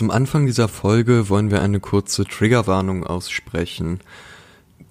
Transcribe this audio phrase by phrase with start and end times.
[0.00, 4.00] Zum Anfang dieser Folge wollen wir eine kurze Triggerwarnung aussprechen.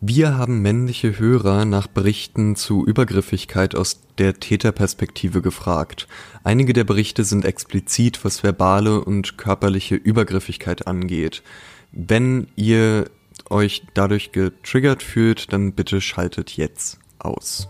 [0.01, 6.07] Wir haben männliche Hörer nach Berichten zu Übergriffigkeit aus der Täterperspektive gefragt.
[6.43, 11.41] Einige der Berichte sind explizit, was verbale und körperliche Übergriffigkeit angeht.
[11.91, 13.05] Wenn ihr
[13.49, 17.67] euch dadurch getriggert fühlt, dann bitte schaltet jetzt aus.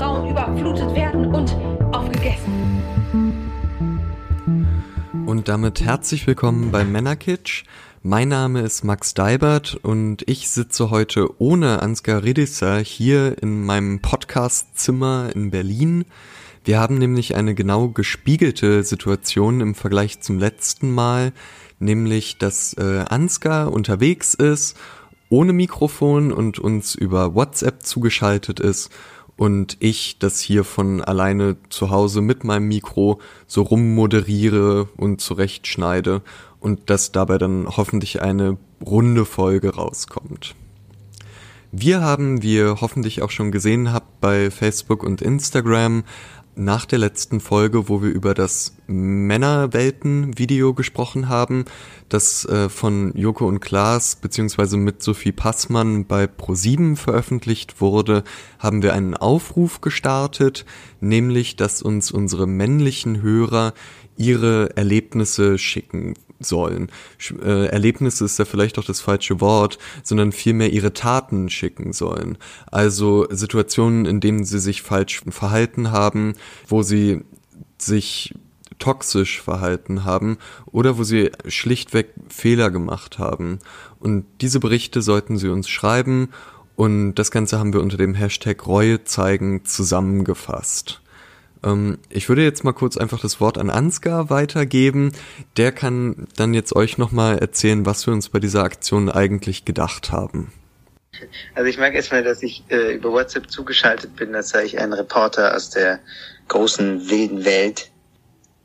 [0.00, 1.54] Frauen überflutet werden und
[1.94, 2.80] aufgegessen.
[5.26, 7.64] Und damit herzlich willkommen bei Männerkitsch.
[8.02, 14.00] Mein Name ist Max Deibert und ich sitze heute ohne Ansgar Redisser hier in meinem
[14.00, 16.06] Podcastzimmer in Berlin.
[16.64, 21.34] Wir haben nämlich eine genau gespiegelte Situation im Vergleich zum letzten Mal,
[21.78, 24.78] nämlich dass äh, Ansgar unterwegs ist
[25.30, 28.90] ohne Mikrofon und uns über WhatsApp zugeschaltet ist
[29.40, 36.20] und ich das hier von alleine zu Hause mit meinem Mikro so rummoderiere und zurechtschneide
[36.58, 40.54] und dass dabei dann hoffentlich eine runde Folge rauskommt.
[41.72, 46.04] Wir haben, wie ihr hoffentlich auch schon gesehen habt, bei Facebook und Instagram
[46.54, 51.64] nach der letzten Folge, wo wir über das Männerwelten-Video gesprochen haben,
[52.08, 58.24] das äh, von Joko und Klaas beziehungsweise mit Sophie Passmann bei Pro7 veröffentlicht wurde,
[58.58, 60.64] haben wir einen Aufruf gestartet,
[61.00, 63.72] nämlich, dass uns unsere männlichen Hörer
[64.16, 66.90] ihre Erlebnisse schicken sollen.
[67.42, 72.38] Äh, Erlebnisse ist ja vielleicht auch das falsche Wort, sondern vielmehr ihre Taten schicken sollen.
[72.66, 76.34] Also Situationen, in denen sie sich falsch verhalten haben,
[76.66, 77.22] wo sie
[77.78, 78.34] sich
[78.78, 83.58] toxisch verhalten haben oder wo sie schlichtweg Fehler gemacht haben.
[83.98, 86.30] Und diese Berichte sollten sie uns schreiben
[86.76, 90.99] und das Ganze haben wir unter dem Hashtag Reue zeigen zusammengefasst.
[91.64, 95.12] Ähm, ich würde jetzt mal kurz einfach das Wort an Ansgar weitergeben.
[95.56, 100.12] Der kann dann jetzt euch nochmal erzählen, was wir uns bei dieser Aktion eigentlich gedacht
[100.12, 100.52] haben.
[101.54, 104.92] Also ich merke erstmal, dass ich äh, über WhatsApp zugeschaltet bin, als sei ich ein
[104.92, 106.00] Reporter aus der
[106.48, 107.89] großen wilden Welt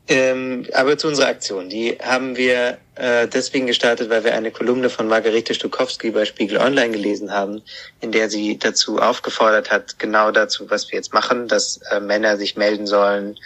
[0.08, 1.68] ähm, aber zu unserer Aktion.
[1.68, 6.58] Die haben wir äh, deswegen gestartet, weil wir eine Kolumne von Margarete Stukowski bei Spiegel
[6.58, 7.62] Online gelesen haben,
[8.00, 12.36] in der sie dazu aufgefordert hat, genau dazu, was wir jetzt machen, dass äh, Männer
[12.36, 13.36] sich melden sollen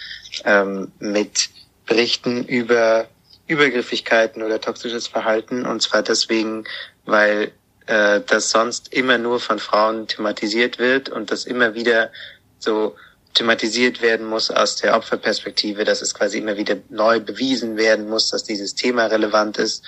[0.45, 1.49] ähm, mit
[1.87, 3.09] Berichten über
[3.47, 5.67] Übergriffigkeiten oder toxisches Verhalten.
[5.67, 6.65] Und zwar deswegen,
[7.05, 7.51] weil
[7.87, 12.11] äh, das sonst immer nur von Frauen thematisiert wird und das immer wieder
[12.59, 12.95] so
[13.35, 18.31] thematisiert werden muss aus der Opferperspektive, dass es quasi immer wieder neu bewiesen werden muss,
[18.31, 19.85] dass dieses Thema relevant ist.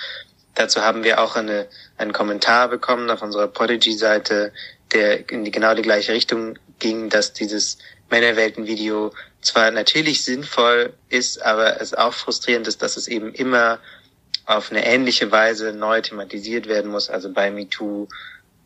[0.55, 1.67] Dazu haben wir auch eine,
[1.97, 4.53] einen Kommentar bekommen auf unserer Podigy-Seite,
[4.93, 7.77] der in die, genau die gleiche Richtung ging, dass dieses
[8.09, 9.11] Männerwelten-Video
[9.41, 13.79] zwar natürlich sinnvoll ist, aber es auch frustrierend ist, dass es eben immer
[14.45, 18.07] auf eine ähnliche Weise neu thematisiert werden muss, also bei MeToo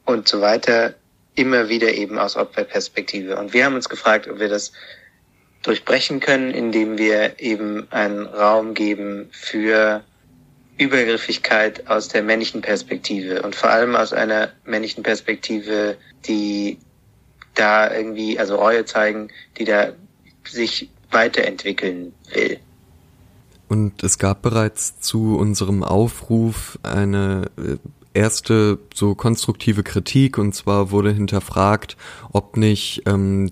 [0.06, 0.96] und so weiter
[1.38, 3.38] immer wieder eben aus Opferperspektive.
[3.40, 4.72] Und wir haben uns gefragt, ob wir das
[5.62, 10.04] durchbrechen können, indem wir eben einen Raum geben für
[10.78, 15.98] Übergriffigkeit aus der männlichen Perspektive und vor allem aus einer männlichen Perspektive,
[16.28, 16.78] die
[17.56, 19.94] da irgendwie, also Reue zeigen, die da
[20.44, 22.60] sich weiterentwickeln will.
[23.68, 27.78] Und es gab bereits zu unserem Aufruf eine äh,
[28.18, 31.96] erste so konstruktive Kritik und zwar wurde hinterfragt,
[32.34, 33.52] ob nicht ähm,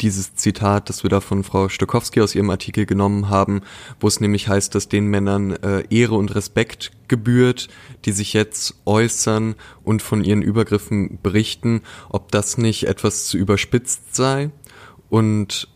[0.00, 3.62] dieses Zitat, das wir da von Frau Stokowski aus ihrem Artikel genommen haben,
[4.00, 7.68] wo es nämlich heißt, dass den Männern äh, Ehre und Respekt gebührt,
[8.04, 14.14] die sich jetzt äußern und von ihren Übergriffen berichten, ob das nicht etwas zu überspitzt
[14.14, 14.50] sei.
[15.08, 15.68] Und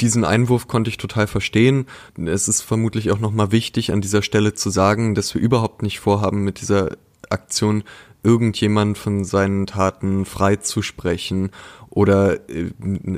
[0.00, 1.86] diesen Einwurf konnte ich total verstehen.
[2.16, 5.98] Es ist vermutlich auch nochmal wichtig, an dieser Stelle zu sagen, dass wir überhaupt nicht
[5.98, 6.96] vorhaben, mit dieser
[7.30, 7.84] Aktion
[8.22, 11.50] irgendjemand von seinen Taten freizusprechen
[11.90, 12.70] oder äh,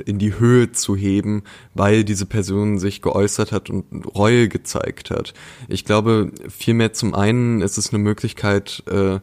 [0.05, 1.43] in die Höhe zu heben,
[1.73, 5.33] weil diese Person sich geäußert hat und Reue gezeigt hat.
[5.67, 9.19] Ich glaube, vielmehr zum einen ist es eine Möglichkeit, äh,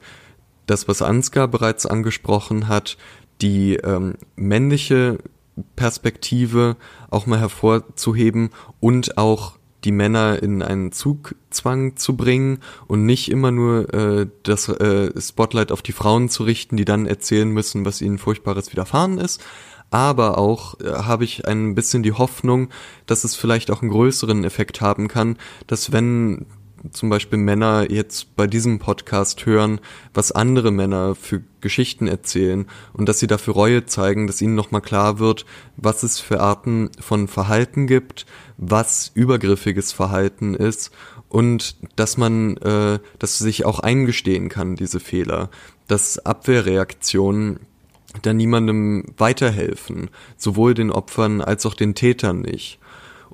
[0.67, 2.99] das, was Ansgar bereits angesprochen hat,
[3.41, 5.19] die ähm, männliche
[5.77, 6.77] Perspektive
[7.11, 13.51] auch mal hervorzuheben und auch die Männer in einen Zugzwang zu bringen und nicht immer
[13.51, 18.03] nur äh, das äh, Spotlight auf die Frauen zu richten, die dann erzählen müssen, was
[18.03, 19.43] ihnen furchtbares widerfahren ist.
[19.91, 22.69] Aber auch äh, habe ich ein bisschen die Hoffnung,
[23.07, 26.47] dass es vielleicht auch einen größeren Effekt haben kann, dass wenn
[26.93, 29.81] zum Beispiel Männer jetzt bei diesem Podcast hören,
[30.15, 34.81] was andere Männer für Geschichten erzählen und dass sie dafür Reue zeigen, dass ihnen nochmal
[34.81, 35.47] klar wird,
[35.77, 38.27] was es für Arten von Verhalten gibt,
[38.57, 40.91] was übergriffiges Verhalten ist
[41.29, 45.51] und dass man, äh, dass sich auch eingestehen kann, diese Fehler,
[45.87, 47.61] dass Abwehrreaktionen
[48.23, 52.79] da niemandem weiterhelfen, sowohl den Opfern als auch den Tätern nicht.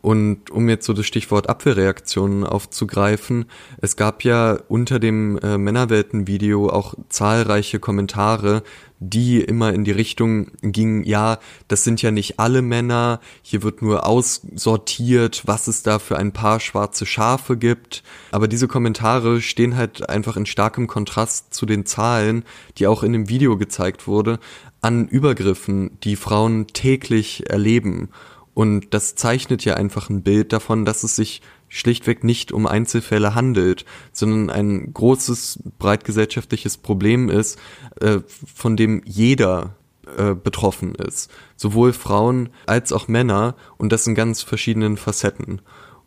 [0.05, 3.47] Und um jetzt so das Stichwort Abwehrreaktionen aufzugreifen,
[3.79, 8.63] es gab ja unter dem äh, Männerwelten-Video auch zahlreiche Kommentare,
[9.01, 13.81] die immer in die Richtung gingen, ja, das sind ja nicht alle Männer, hier wird
[13.81, 18.03] nur aussortiert, was es da für ein paar schwarze Schafe gibt.
[18.31, 22.45] Aber diese Kommentare stehen halt einfach in starkem Kontrast zu den Zahlen,
[22.77, 24.39] die auch in dem Video gezeigt wurde,
[24.83, 28.11] an Übergriffen, die Frauen täglich erleben.
[28.55, 33.35] Und das zeichnet ja einfach ein Bild davon, dass es sich schlichtweg nicht um Einzelfälle
[33.35, 37.59] handelt, sondern ein großes, breit gesellschaftliches Problem ist,
[38.01, 39.75] äh, von dem jeder
[40.17, 41.31] äh, betroffen ist.
[41.57, 45.61] Sowohl Frauen als auch Männer und das in ganz verschiedenen Facetten.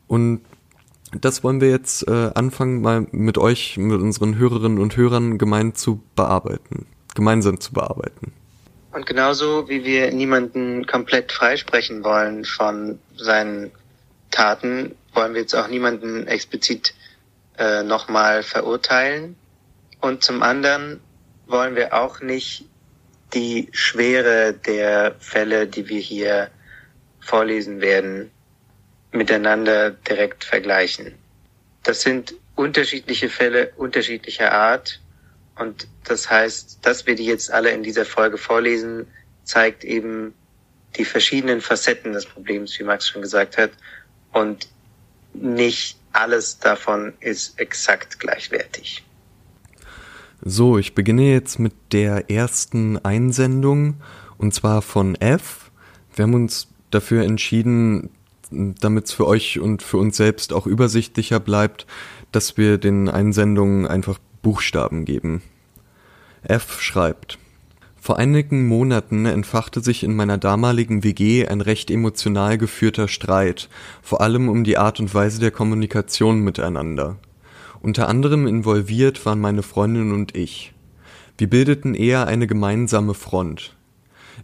[0.08, 0.42] Und
[1.12, 5.76] das wollen wir jetzt äh, anfangen, mal mit euch, mit unseren Hörerinnen und Hörern gemein
[5.76, 6.86] zu bearbeiten,
[7.16, 8.34] gemeinsam zu bearbeiten.
[8.98, 13.72] Und genauso wie wir niemanden komplett freisprechen wollen von seinen
[14.32, 16.96] Taten, wollen wir jetzt auch niemanden explizit
[17.60, 19.36] äh, nochmal verurteilen.
[20.02, 21.00] Und zum anderen
[21.46, 22.66] wollen wir auch nicht
[23.36, 26.50] die Schwere der Fälle, die wir hier
[27.20, 28.32] vorlesen werden,
[29.12, 31.14] miteinander direkt vergleichen.
[31.84, 35.00] Das sind unterschiedliche Fälle unterschiedlicher Art
[35.59, 39.07] und das heißt, dass wir die jetzt alle in dieser Folge vorlesen,
[39.44, 40.33] zeigt eben
[40.98, 43.71] die verschiedenen Facetten des Problems, wie Max schon gesagt hat.
[44.31, 44.68] Und
[45.33, 49.04] nicht alles davon ist exakt gleichwertig.
[50.42, 54.01] So, ich beginne jetzt mit der ersten Einsendung
[54.38, 55.71] und zwar von F.
[56.15, 58.10] Wir haben uns dafür entschieden,
[58.50, 61.86] damit es für euch und für uns selbst auch übersichtlicher bleibt,
[62.31, 65.42] dass wir den Einsendungen einfach Buchstaben geben.
[66.44, 67.38] F schreibt
[68.00, 73.69] Vor einigen Monaten entfachte sich in meiner damaligen WG ein recht emotional geführter Streit,
[74.01, 77.18] vor allem um die Art und Weise der Kommunikation miteinander.
[77.81, 80.74] Unter anderem involviert waren meine Freundin und ich.
[81.38, 83.76] Wir bildeten eher eine gemeinsame Front.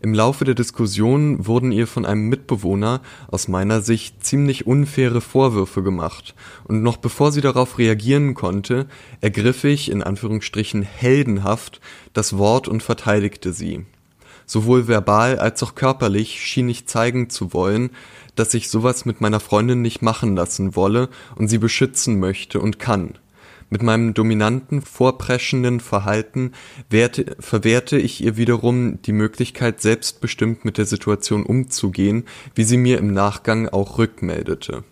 [0.04, 3.00] Im Laufe der Diskussion wurden ihr von einem Mitbewohner
[3.32, 6.36] aus meiner Sicht ziemlich unfaire Vorwürfe gemacht,
[6.66, 8.88] und noch bevor sie darauf reagieren konnte,
[9.22, 11.80] ergriff ich in Anführungsstrichen heldenhaft
[12.12, 13.86] das Wort und verteidigte sie.
[14.46, 17.90] Sowohl verbal als auch körperlich schien ich zeigen zu wollen,
[18.36, 21.08] dass ich sowas mit meiner Freundin nicht machen lassen wolle
[21.38, 23.18] und sie beschützen möchte und kann.
[23.74, 26.52] Mit meinem dominanten, vorpreschenden Verhalten
[26.92, 33.00] wehrte, verwehrte ich ihr wiederum die Möglichkeit, selbstbestimmt mit der Situation umzugehen, wie sie mir
[33.00, 34.84] im Nachgang auch rückmeldete.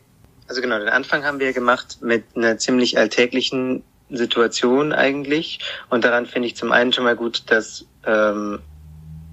[0.48, 5.60] Also genau, den Anfang haben wir gemacht mit einer ziemlich alltäglichen Situation eigentlich.
[5.92, 8.58] Und daran finde ich zum einen schon mal gut, dass ähm,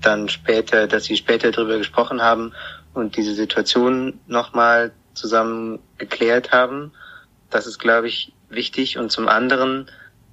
[0.02, 2.52] dann später, dass sie später darüber gesprochen haben
[2.92, 6.92] und diese Situation nochmal zusammen geklärt haben.
[7.48, 9.90] Das ist, glaube ich, wichtig und zum anderen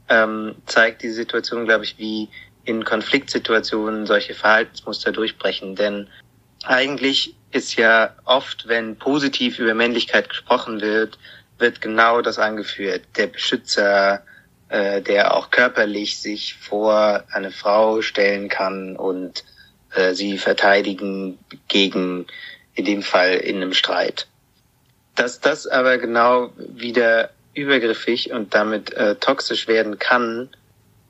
[0.09, 2.29] ähm, zeigt die Situation, glaube ich, wie
[2.63, 5.75] in Konfliktsituationen solche Verhaltensmuster durchbrechen.
[5.75, 6.07] Denn
[6.63, 11.17] eigentlich ist ja oft, wenn positiv über Männlichkeit gesprochen wird,
[11.57, 13.03] wird genau das angeführt.
[13.15, 14.23] Der Beschützer,
[14.69, 19.43] äh, der auch körperlich sich vor eine Frau stellen kann und
[19.93, 22.25] äh, sie verteidigen gegen,
[22.73, 24.27] in dem Fall in einem Streit.
[25.15, 30.49] Dass das aber genau wieder übergriffig und damit äh, toxisch werden kann,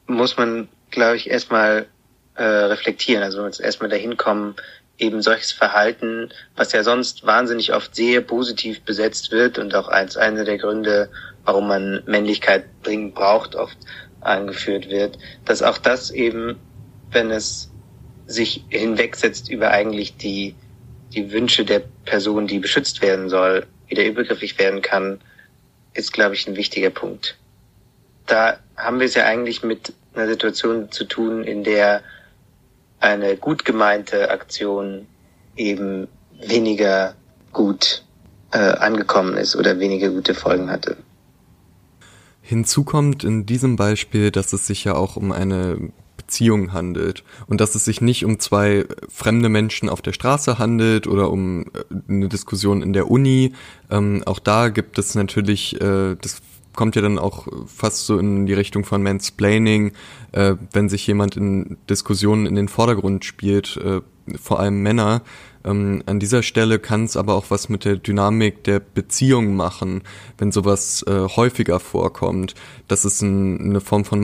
[0.08, 1.88] muss man, glaube ich, erstmal
[2.36, 3.24] äh, reflektieren.
[3.24, 4.56] Also man muss erstmal dahin kommen,
[4.98, 10.16] eben solches Verhalten, was ja sonst wahnsinnig oft sehr positiv besetzt wird und auch als
[10.16, 11.10] einer der Gründe,
[11.44, 13.78] warum man Männlichkeit dringend braucht, oft
[14.22, 16.58] angeführt wird, dass auch das eben,
[17.12, 17.72] wenn es
[18.26, 20.56] sich hinwegsetzt über eigentlich die,
[21.14, 25.20] die Wünsche der Person, die beschützt werden soll, wieder übergriffig werden kann,
[25.96, 27.38] ist, glaube ich, ein wichtiger Punkt.
[28.28, 32.02] Da haben wir es ja eigentlich mit einer Situation zu tun, in der
[33.00, 35.08] eine gut gemeinte Aktion
[35.56, 36.08] eben
[36.40, 37.16] weniger
[37.52, 38.04] gut
[38.52, 40.98] äh, angekommen ist oder weniger gute Folgen hatte.
[42.42, 47.62] Hinzu kommt in diesem Beispiel, dass es sich ja auch um eine Beziehung handelt und
[47.62, 51.66] dass es sich nicht um zwei fremde Menschen auf der Straße handelt oder um äh,
[52.08, 53.54] eine Diskussion in der Uni.
[53.90, 56.42] Ähm, auch da gibt es natürlich, äh, das
[56.76, 59.94] kommt ja dann auch fast so in die Richtung von Mansplaining,
[60.34, 64.02] äh, wenn sich jemand in Diskussionen in den Vordergrund spielt, äh,
[64.42, 65.22] vor allem Männer.
[65.64, 70.04] Ähm, an dieser Stelle kann es aber auch was mit der Dynamik der Beziehung machen,
[70.38, 72.56] wenn sowas äh, häufiger vorkommt,
[72.88, 74.20] dass es ein, eine Form von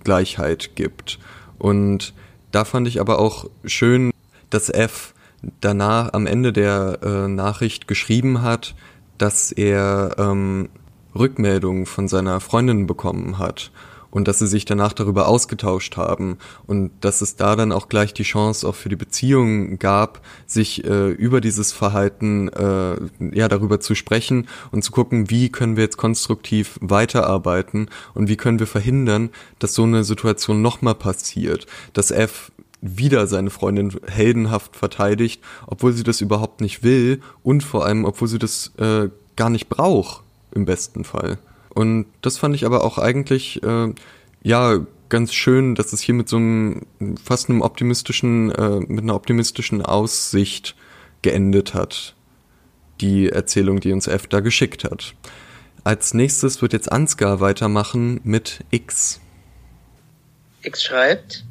[0.00, 1.18] Machtungleichheit gibt.
[1.58, 2.14] Und
[2.52, 4.10] da fand ich aber auch schön,
[4.50, 5.14] dass F
[5.60, 8.74] danach am Ende der äh, Nachricht geschrieben hat,
[9.18, 10.68] dass er ähm,
[11.14, 13.70] Rückmeldungen von seiner Freundin bekommen hat
[14.10, 18.12] und dass sie sich danach darüber ausgetauscht haben und dass es da dann auch gleich
[18.14, 22.96] die Chance auch für die Beziehung gab, sich äh, über dieses Verhalten äh,
[23.32, 28.36] ja darüber zu sprechen und zu gucken, wie können wir jetzt konstruktiv weiterarbeiten und wie
[28.36, 32.52] können wir verhindern, dass so eine Situation nochmal passiert, dass F
[32.82, 38.28] wieder seine Freundin heldenhaft verteidigt, obwohl sie das überhaupt nicht will und vor allem, obwohl
[38.28, 41.38] sie das äh, gar nicht braucht, im besten Fall.
[41.74, 43.92] Und das fand ich aber auch eigentlich, äh,
[44.42, 46.86] ja, ganz schön, dass es hier mit so einem
[47.22, 50.76] fast einem optimistischen, äh, mit einer optimistischen Aussicht
[51.22, 52.14] geendet hat.
[53.00, 55.14] Die Erzählung, die uns F da geschickt hat.
[55.84, 59.20] Als nächstes wird jetzt Ansgar weitermachen mit X.
[60.62, 61.44] X schreibt,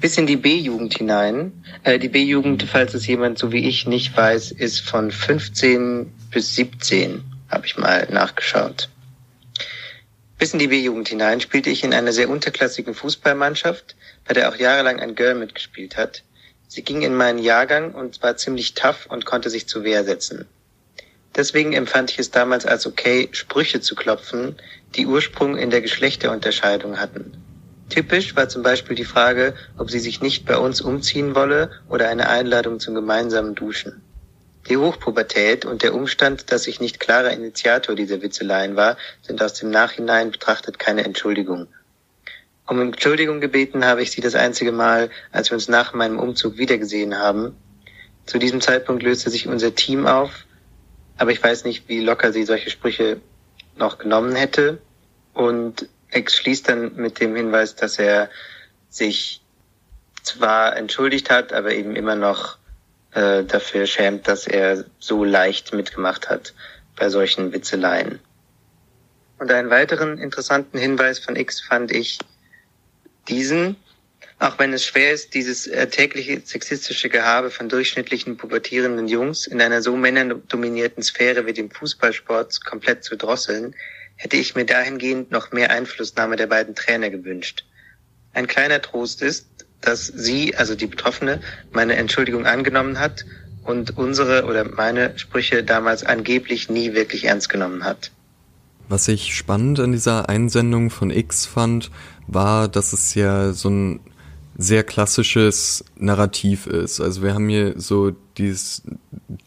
[0.00, 1.52] bis in die B-Jugend hinein.
[1.82, 6.54] Äh, die B-Jugend, falls es jemand so wie ich nicht weiß, ist von 15 bis
[6.56, 8.88] 17, habe ich mal nachgeschaut.
[10.40, 13.94] Bis in die B-Jugend hinein spielte ich in einer sehr unterklassigen Fußballmannschaft,
[14.26, 16.22] bei der auch jahrelang ein Girl mitgespielt hat.
[16.66, 20.46] Sie ging in meinen Jahrgang und war ziemlich tough und konnte sich zur Wehr setzen.
[21.36, 24.56] Deswegen empfand ich es damals als okay, Sprüche zu klopfen,
[24.96, 27.36] die Ursprung in der Geschlechterunterscheidung hatten.
[27.90, 32.08] Typisch war zum Beispiel die Frage, ob sie sich nicht bei uns umziehen wolle oder
[32.08, 34.00] eine Einladung zum gemeinsamen Duschen.
[34.68, 39.54] Die Hochpubertät und der Umstand, dass ich nicht klarer Initiator dieser Witzeleien war, sind aus
[39.54, 41.66] dem Nachhinein betrachtet keine Entschuldigung.
[42.66, 46.56] Um Entschuldigung gebeten habe ich sie das einzige Mal, als wir uns nach meinem Umzug
[46.56, 47.56] wiedergesehen haben.
[48.26, 50.44] Zu diesem Zeitpunkt löste sich unser Team auf,
[51.16, 53.20] aber ich weiß nicht, wie locker sie solche Sprüche
[53.76, 54.78] noch genommen hätte.
[55.34, 58.30] Und Ex schließt dann mit dem Hinweis, dass er
[58.88, 59.42] sich
[60.22, 62.59] zwar entschuldigt hat, aber eben immer noch
[63.12, 66.54] äh, dafür schämt, dass er so leicht mitgemacht hat
[66.96, 68.20] bei solchen Witzeleien.
[69.38, 72.18] Und einen weiteren interessanten Hinweis von X fand ich
[73.28, 73.76] diesen,
[74.38, 79.80] auch wenn es schwer ist, dieses tägliche sexistische Gehabe von durchschnittlichen pubertierenden Jungs in einer
[79.80, 83.74] so männerdominierten Sphäre wie dem Fußballsport komplett zu drosseln,
[84.16, 87.64] hätte ich mir dahingehend noch mehr Einflussnahme der beiden Trainer gewünscht.
[88.34, 89.46] Ein kleiner Trost ist,
[89.80, 91.40] dass sie, also die Betroffene,
[91.72, 93.24] meine Entschuldigung angenommen hat
[93.64, 98.10] und unsere oder meine Sprüche damals angeblich nie wirklich ernst genommen hat.
[98.88, 101.90] Was ich spannend an dieser Einsendung von X fand,
[102.26, 104.00] war, dass es ja so ein
[104.56, 107.00] sehr klassisches Narrativ ist.
[107.00, 108.82] Also wir haben hier so dieses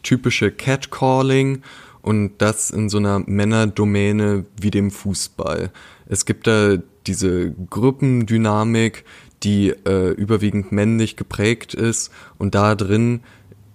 [0.02, 1.62] typische Catcalling
[2.02, 5.70] und das in so einer Männerdomäne wie dem Fußball.
[6.06, 9.04] Es gibt da diese Gruppendynamik,
[9.44, 13.20] die äh, überwiegend männlich geprägt ist und da drin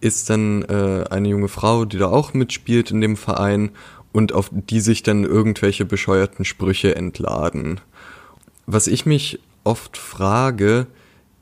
[0.01, 3.71] ist dann äh, eine junge Frau, die da auch mitspielt in dem Verein
[4.11, 7.79] und auf die sich dann irgendwelche bescheuerten Sprüche entladen.
[8.65, 10.87] Was ich mich oft frage,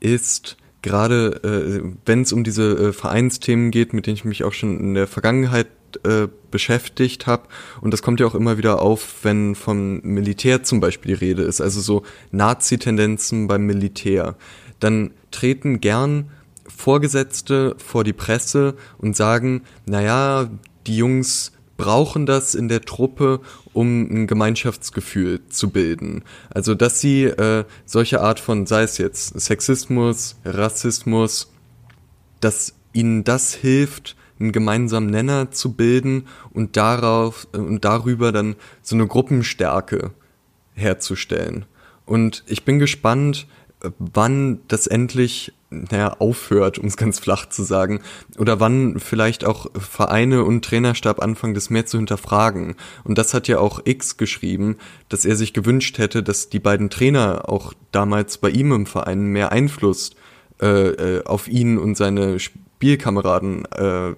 [0.00, 4.52] ist, gerade äh, wenn es um diese äh, Vereinsthemen geht, mit denen ich mich auch
[4.52, 5.68] schon in der Vergangenheit
[6.04, 7.48] äh, beschäftigt habe.
[7.80, 11.42] Und das kommt ja auch immer wieder auf, wenn vom Militär zum Beispiel die Rede
[11.42, 14.36] ist, also so Nazi-Tendenzen beim Militär.
[14.80, 16.30] Dann treten gern
[16.66, 20.50] Vorgesetzte vor die Presse und sagen, naja,
[20.86, 23.40] die Jungs brauchen das in der Truppe,
[23.72, 26.24] um ein Gemeinschaftsgefühl zu bilden.
[26.50, 31.50] Also dass sie äh, solche Art von, sei es jetzt Sexismus, Rassismus,
[32.40, 38.56] dass ihnen das hilft, einen gemeinsamen Nenner zu bilden und darauf äh, und darüber dann
[38.82, 40.12] so eine Gruppenstärke
[40.74, 41.64] herzustellen.
[42.06, 43.46] Und ich bin gespannt,
[43.82, 48.00] äh, wann das endlich naja, aufhört, um es ganz flach zu sagen,
[48.38, 52.76] oder wann vielleicht auch Vereine und Trainerstab anfangen, das mehr zu hinterfragen.
[53.04, 54.76] Und das hat ja auch X geschrieben,
[55.10, 59.26] dass er sich gewünscht hätte, dass die beiden Trainer auch damals bei ihm im Verein
[59.26, 60.12] mehr Einfluss
[60.60, 62.38] äh, äh auf ihn und seine
[62.78, 64.14] Spielkameraden äh,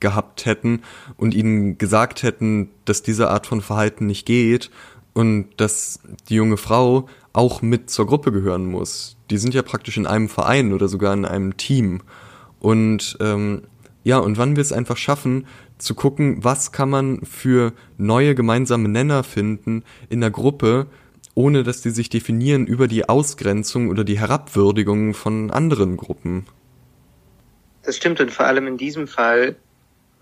[0.00, 0.82] gehabt hätten
[1.16, 4.72] und ihnen gesagt hätten, dass diese Art von Verhalten nicht geht
[5.12, 9.16] und dass die junge Frau auch mit zur Gruppe gehören muss.
[9.30, 12.02] Die sind ja praktisch in einem Verein oder sogar in einem Team.
[12.58, 13.62] Und ähm,
[14.02, 15.46] ja, und wann wir es einfach schaffen,
[15.78, 20.86] zu gucken, was kann man für neue gemeinsame Nenner finden in der Gruppe,
[21.34, 26.46] ohne dass die sich definieren über die Ausgrenzung oder die Herabwürdigung von anderen Gruppen.
[27.84, 29.56] Das stimmt und vor allem in diesem Fall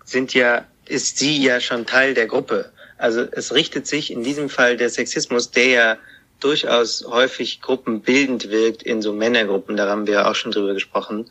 [0.03, 2.71] sind ja, ist sie ja schon Teil der Gruppe.
[2.97, 5.97] Also es richtet sich in diesem Fall der Sexismus, der ja
[6.39, 11.29] durchaus häufig gruppenbildend wirkt in so Männergruppen, da haben wir auch schon drüber gesprochen,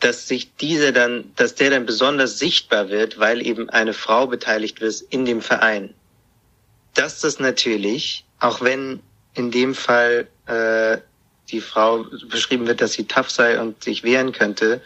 [0.00, 4.80] dass sich diese dann, dass der dann besonders sichtbar wird, weil eben eine Frau beteiligt
[4.80, 5.94] wird in dem Verein.
[6.94, 9.00] Dass das natürlich, auch wenn
[9.34, 10.98] in dem Fall äh,
[11.50, 14.82] die Frau beschrieben wird, dass sie tough sei und sich wehren könnte,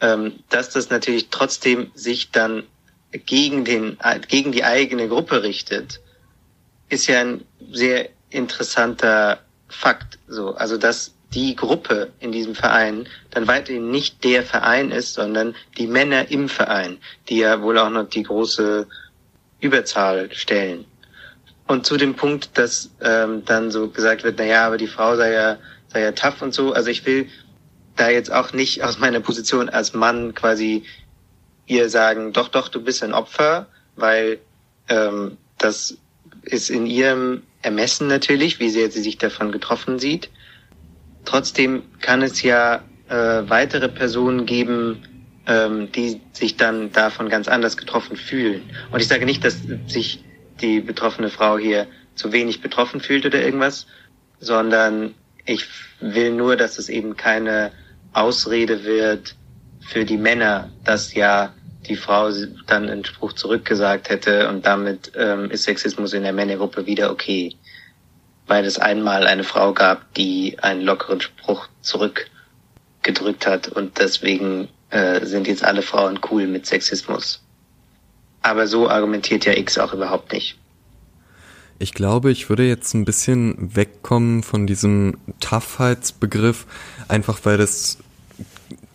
[0.00, 2.64] dass das natürlich trotzdem sich dann
[3.12, 3.96] gegen den,
[4.28, 6.00] gegen die eigene Gruppe richtet,
[6.88, 10.54] ist ja ein sehr interessanter Fakt, so.
[10.54, 15.86] Also, dass die Gruppe in diesem Verein dann weiterhin nicht der Verein ist, sondern die
[15.86, 16.98] Männer im Verein,
[17.28, 18.86] die ja wohl auch noch die große
[19.60, 20.84] Überzahl stellen.
[21.66, 25.16] Und zu dem Punkt, dass ähm, dann so gesagt wird, na ja, aber die Frau
[25.16, 25.56] sei ja,
[25.88, 26.72] sei ja tough und so.
[26.72, 27.28] Also ich will
[27.96, 30.84] da jetzt auch nicht aus meiner Position als Mann quasi
[31.66, 34.38] ihr sagen, doch, doch, du bist ein Opfer, weil
[34.88, 35.96] ähm, das
[36.42, 40.30] ist in ihrem Ermessen natürlich, wie sehr sie sich davon getroffen sieht.
[41.24, 47.76] Trotzdem kann es ja äh, weitere Personen geben, ähm, die sich dann davon ganz anders
[47.76, 48.62] getroffen fühlen.
[48.90, 50.22] Und ich sage nicht, dass sich
[50.60, 53.86] die betroffene Frau hier zu wenig betroffen fühlt oder irgendwas,
[54.40, 55.14] sondern
[55.46, 55.66] ich
[56.00, 57.72] will nur, dass es eben keine
[58.14, 59.36] Ausrede wird
[59.80, 61.52] für die Männer, dass ja
[61.86, 62.30] die Frau
[62.66, 67.54] dann einen Spruch zurückgesagt hätte und damit ähm, ist Sexismus in der Männergruppe wieder okay
[68.46, 75.24] weil es einmal eine Frau gab, die einen lockeren Spruch zurückgedrückt hat und deswegen äh,
[75.24, 77.42] sind jetzt alle Frauen cool mit Sexismus.
[78.42, 80.58] Aber so argumentiert ja X auch überhaupt nicht.
[81.78, 86.66] Ich glaube, ich würde jetzt ein bisschen wegkommen von diesem Toughheitsbegriff,
[87.08, 87.98] einfach weil das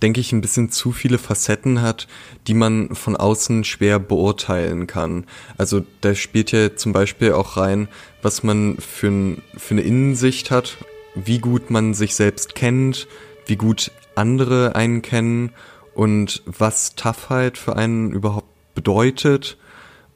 [0.01, 2.07] denke ich, ein bisschen zu viele Facetten hat,
[2.47, 5.25] die man von außen schwer beurteilen kann.
[5.57, 7.87] Also da spielt ja zum Beispiel auch rein,
[8.21, 10.77] was man für, ein, für eine Innensicht hat,
[11.15, 13.07] wie gut man sich selbst kennt,
[13.45, 15.51] wie gut andere einen kennen
[15.95, 19.57] und was Toughheit für einen überhaupt bedeutet.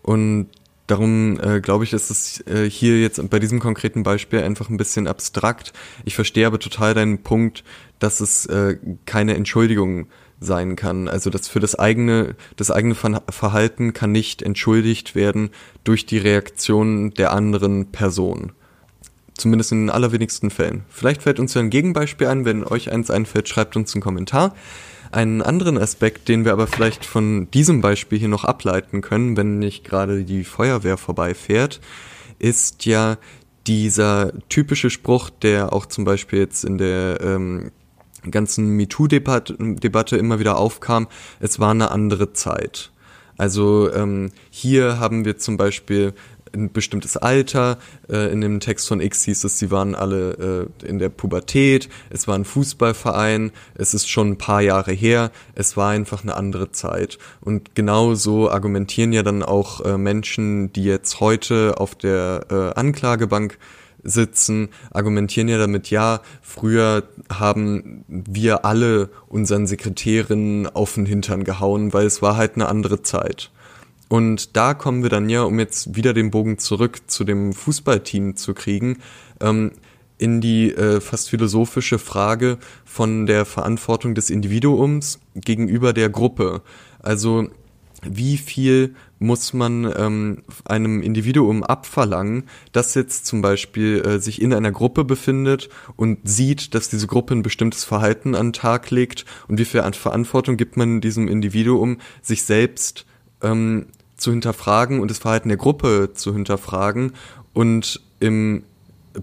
[0.02, 0.50] Und
[0.88, 4.78] Darum äh, glaube ich, ist es äh, hier jetzt bei diesem konkreten Beispiel einfach ein
[4.78, 5.72] bisschen abstrakt.
[6.04, 7.64] Ich verstehe aber total deinen Punkt,
[8.00, 10.08] dass es äh, keine Entschuldigung
[10.42, 11.08] sein kann.
[11.08, 15.52] Also dass für das eigene, das eigene Verhalten kann nicht entschuldigt werden
[15.86, 18.52] durch die Reaktion der anderen Person.
[19.36, 20.84] Zumindest in den allerwenigsten Fällen.
[20.90, 22.46] Vielleicht fällt uns ja ein Gegenbeispiel ein.
[22.46, 24.54] Wenn euch eins einfällt, schreibt uns einen Kommentar.
[25.14, 29.60] Einen anderen Aspekt, den wir aber vielleicht von diesem Beispiel hier noch ableiten können, wenn
[29.60, 31.82] nicht gerade die Feuerwehr vorbeifährt,
[32.40, 33.18] ist ja
[33.68, 37.70] dieser typische Spruch, der auch zum Beispiel jetzt in der ähm,
[38.32, 41.08] ganzen MeToo-Debatte immer wieder aufkam,
[41.40, 42.92] es war eine andere Zeit.
[43.38, 46.14] Also ähm, hier haben wir zum Beispiel
[46.54, 47.78] ein bestimmtes Alter.
[48.10, 51.90] Äh, in dem Text von X hieß es, sie waren alle äh, in der Pubertät.
[52.10, 53.52] Es war ein Fußballverein.
[53.76, 55.32] Es ist schon ein paar Jahre her.
[55.56, 57.18] Es war einfach eine andere Zeit.
[57.42, 63.58] Und genau so argumentieren ja dann auch äh, Menschen, die jetzt heute auf der Anklagebank
[64.04, 71.94] sitzen, argumentieren ja damit, ja, früher haben wir alle unseren Sekretärinnen auf den Hintern gehauen,
[71.94, 73.52] weil es war halt eine andere Zeit.
[74.10, 78.36] Und da kommen wir dann ja, um jetzt wieder den Bogen zurück zu dem Fußballteam
[78.36, 79.00] zu kriegen,
[79.42, 79.72] ähm,
[80.18, 86.62] in die äh, fast philosophische Frage von der Verantwortung des Individuums gegenüber der Gruppe.
[87.00, 87.50] Also
[88.06, 94.54] wie viel muss man ähm, einem Individuum abverlangen, das jetzt zum Beispiel äh, sich in
[94.54, 99.26] einer Gruppe befindet und sieht, dass diese Gruppe ein bestimmtes Verhalten an den Tag legt
[99.48, 103.06] und wie viel Verantwortung gibt man diesem Individuum, sich selbst
[103.44, 107.14] ähm, zu hinterfragen und das Verhalten der Gruppe zu hinterfragen
[107.54, 108.64] und im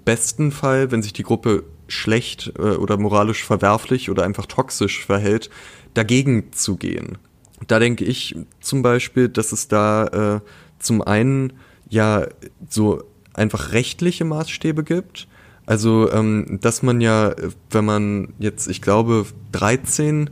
[0.04, 5.50] besten Fall, wenn sich die Gruppe schlecht äh, oder moralisch verwerflich oder einfach toxisch verhält,
[5.94, 7.18] dagegen zu gehen.
[7.66, 10.40] Da denke ich zum Beispiel, dass es da äh,
[10.78, 11.52] zum einen
[11.88, 12.26] ja
[12.68, 13.02] so
[13.34, 15.28] einfach rechtliche Maßstäbe gibt.
[15.66, 17.34] Also, ähm, dass man ja,
[17.70, 20.30] wenn man jetzt, ich glaube, 13,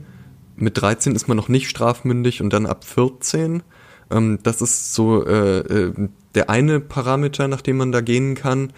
[0.55, 3.63] mit 13 ist man noch nicht strafmündig und dann ab 14
[4.11, 8.73] ähm, das ist so äh, äh, der eine Parameter, nach dem man da gehen kann.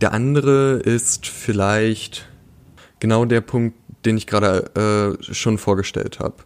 [0.00, 2.28] Der andere ist vielleicht
[3.00, 6.36] genau der Punkt, den ich gerade äh, schon vorgestellt habe.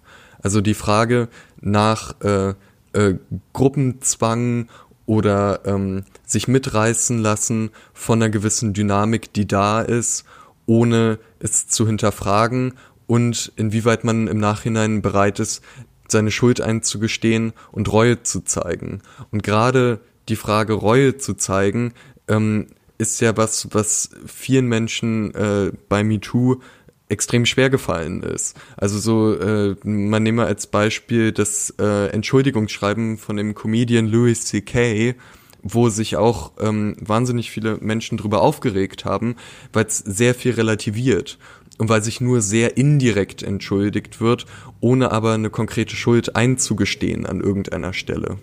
[0.42, 1.28] Also die Frage
[1.60, 2.54] nach äh,
[2.92, 3.14] äh,
[3.52, 4.68] Gruppenzwang
[5.06, 10.24] oder ähm, sich mitreißen lassen von einer gewissen Dynamik, die da ist,
[10.66, 12.74] ohne es zu hinterfragen
[13.06, 15.62] und inwieweit man im Nachhinein bereit ist,
[16.08, 19.02] seine Schuld einzugestehen und Reue zu zeigen.
[19.30, 21.92] Und gerade die Frage Reue zu zeigen,
[22.28, 22.66] ähm,
[22.98, 26.60] ist ja was, was vielen Menschen äh, bei MeToo
[27.08, 28.56] extrem schwer gefallen ist.
[28.76, 35.14] Also so, äh, man nehme als Beispiel das äh, Entschuldigungsschreiben von dem Comedian Louis C.K.,
[35.62, 39.36] wo sich auch ähm, wahnsinnig viele Menschen drüber aufgeregt haben,
[39.72, 41.38] weil es sehr viel relativiert
[41.78, 44.46] und weil sich nur sehr indirekt entschuldigt wird,
[44.80, 48.38] ohne aber eine konkrete Schuld einzugestehen an irgendeiner Stelle.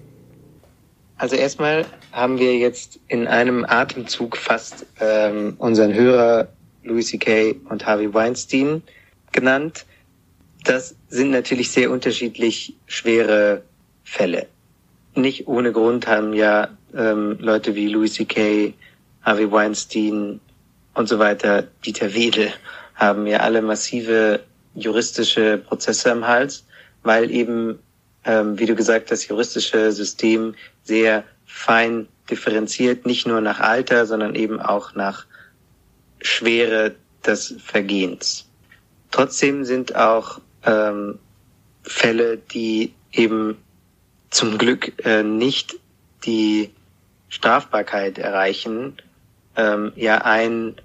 [1.18, 6.50] Also erstmal haben wir jetzt in einem Atemzug fast ähm, unseren Hörer
[6.84, 7.56] Louis C.K.
[7.70, 8.82] und Harvey Weinstein
[9.32, 9.86] genannt.
[10.64, 13.64] Das sind natürlich sehr unterschiedlich schwere
[14.04, 14.48] Fälle.
[15.16, 18.74] Nicht ohne Grund haben ja ähm, Leute wie Louis C.K.,
[19.22, 20.42] Harvey Weinstein
[20.94, 22.52] und so weiter, Dieter Wedel,
[22.96, 24.42] haben ja alle massive
[24.76, 26.66] juristische Prozesse am Hals,
[27.04, 27.80] weil eben,
[28.26, 34.36] ähm, wie du gesagt hast, juristische System sehr fein differenziert, nicht nur nach Alter, sondern
[34.36, 35.26] eben auch nach
[36.22, 38.48] Schwere des Vergehens.
[39.12, 41.20] Trotzdem sind auch ähm,
[41.84, 43.58] Fälle, die eben
[44.30, 45.76] zum Glück äh, nicht
[46.26, 46.72] die
[47.30, 48.98] Strafbarkeit erreichen,
[49.56, 50.76] ähm, ja ein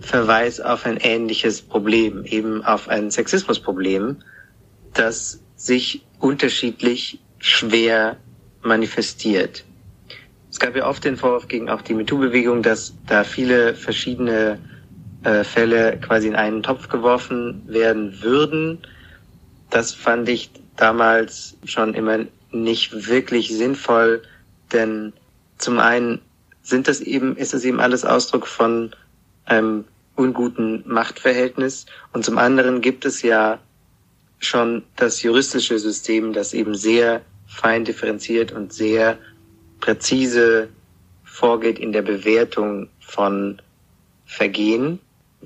[0.00, 4.16] Verweis auf ein ähnliches Problem, eben auf ein Sexismusproblem,
[4.94, 8.16] das sich unterschiedlich schwer
[8.62, 9.64] manifestiert.
[10.50, 14.58] Es gab ja oft den Vorwurf gegen auch die MeToo-Bewegung, dass da viele verschiedene
[15.24, 18.78] äh, Fälle quasi in einen Topf geworfen werden würden.
[19.70, 24.22] Das fand ich damals schon immer nicht wirklich sinnvoll,
[24.72, 25.12] denn
[25.58, 26.20] zum einen
[26.62, 28.94] sind das eben, ist es eben alles Ausdruck von
[29.52, 29.84] einem
[30.16, 33.58] unguten Machtverhältnis und zum anderen gibt es ja
[34.38, 39.18] schon das juristische System, das eben sehr fein differenziert und sehr
[39.80, 40.68] präzise
[41.24, 43.60] vorgeht in der Bewertung von
[44.26, 44.98] Vergehen,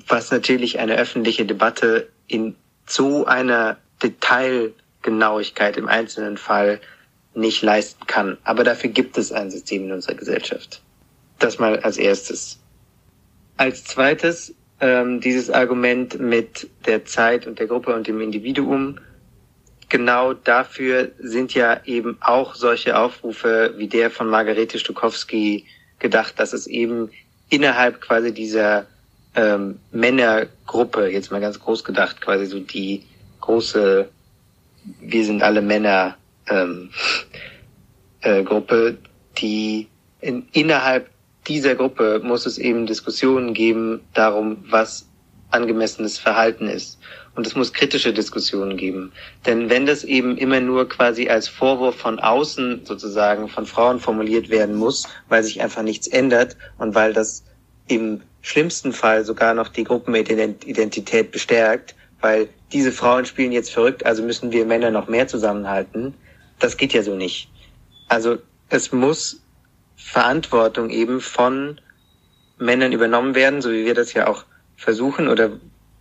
[0.09, 2.55] was natürlich eine öffentliche Debatte in
[2.87, 6.81] so einer Detailgenauigkeit im einzelnen Fall
[7.35, 8.39] nicht leisten kann.
[8.45, 10.83] Aber dafür gibt es ein System in unserer Gesellschaft.
[11.39, 12.59] Das mal als erstes.
[13.57, 18.99] Als zweites ähm, dieses Argument mit der Zeit und der Gruppe und dem Individuum.
[19.89, 25.65] Genau dafür sind ja eben auch solche Aufrufe wie der von Margarete Stukowski
[25.99, 27.11] gedacht, dass es eben
[27.49, 28.87] innerhalb quasi dieser
[29.35, 33.05] ähm, Männergruppe, jetzt mal ganz groß gedacht, quasi so die
[33.41, 34.09] große
[35.01, 36.17] Wir sind alle Männer
[36.49, 36.91] ähm,
[38.21, 38.99] äh, Gruppe,
[39.39, 39.89] die
[40.21, 41.11] in, innerhalb
[41.49, 45.09] dieser Gruppe muss es eben Diskussionen geben darum, was
[45.51, 46.99] angemessenes Verhalten ist.
[47.35, 49.13] Und es muss kritische Diskussionen geben.
[49.45, 54.49] Denn wenn das eben immer nur quasi als Vorwurf von außen sozusagen von Frauen formuliert
[54.49, 57.45] werden muss, weil sich einfach nichts ändert und weil das
[57.89, 64.23] im schlimmsten Fall sogar noch die Gruppenidentität bestärkt, weil diese Frauen spielen jetzt verrückt, also
[64.23, 66.15] müssen wir Männer noch mehr zusammenhalten.
[66.59, 67.51] Das geht ja so nicht.
[68.09, 68.39] Also
[68.71, 69.43] es muss
[70.07, 71.81] Verantwortung eben von
[72.59, 74.45] Männern übernommen werden, so wie wir das ja auch
[74.77, 75.51] versuchen oder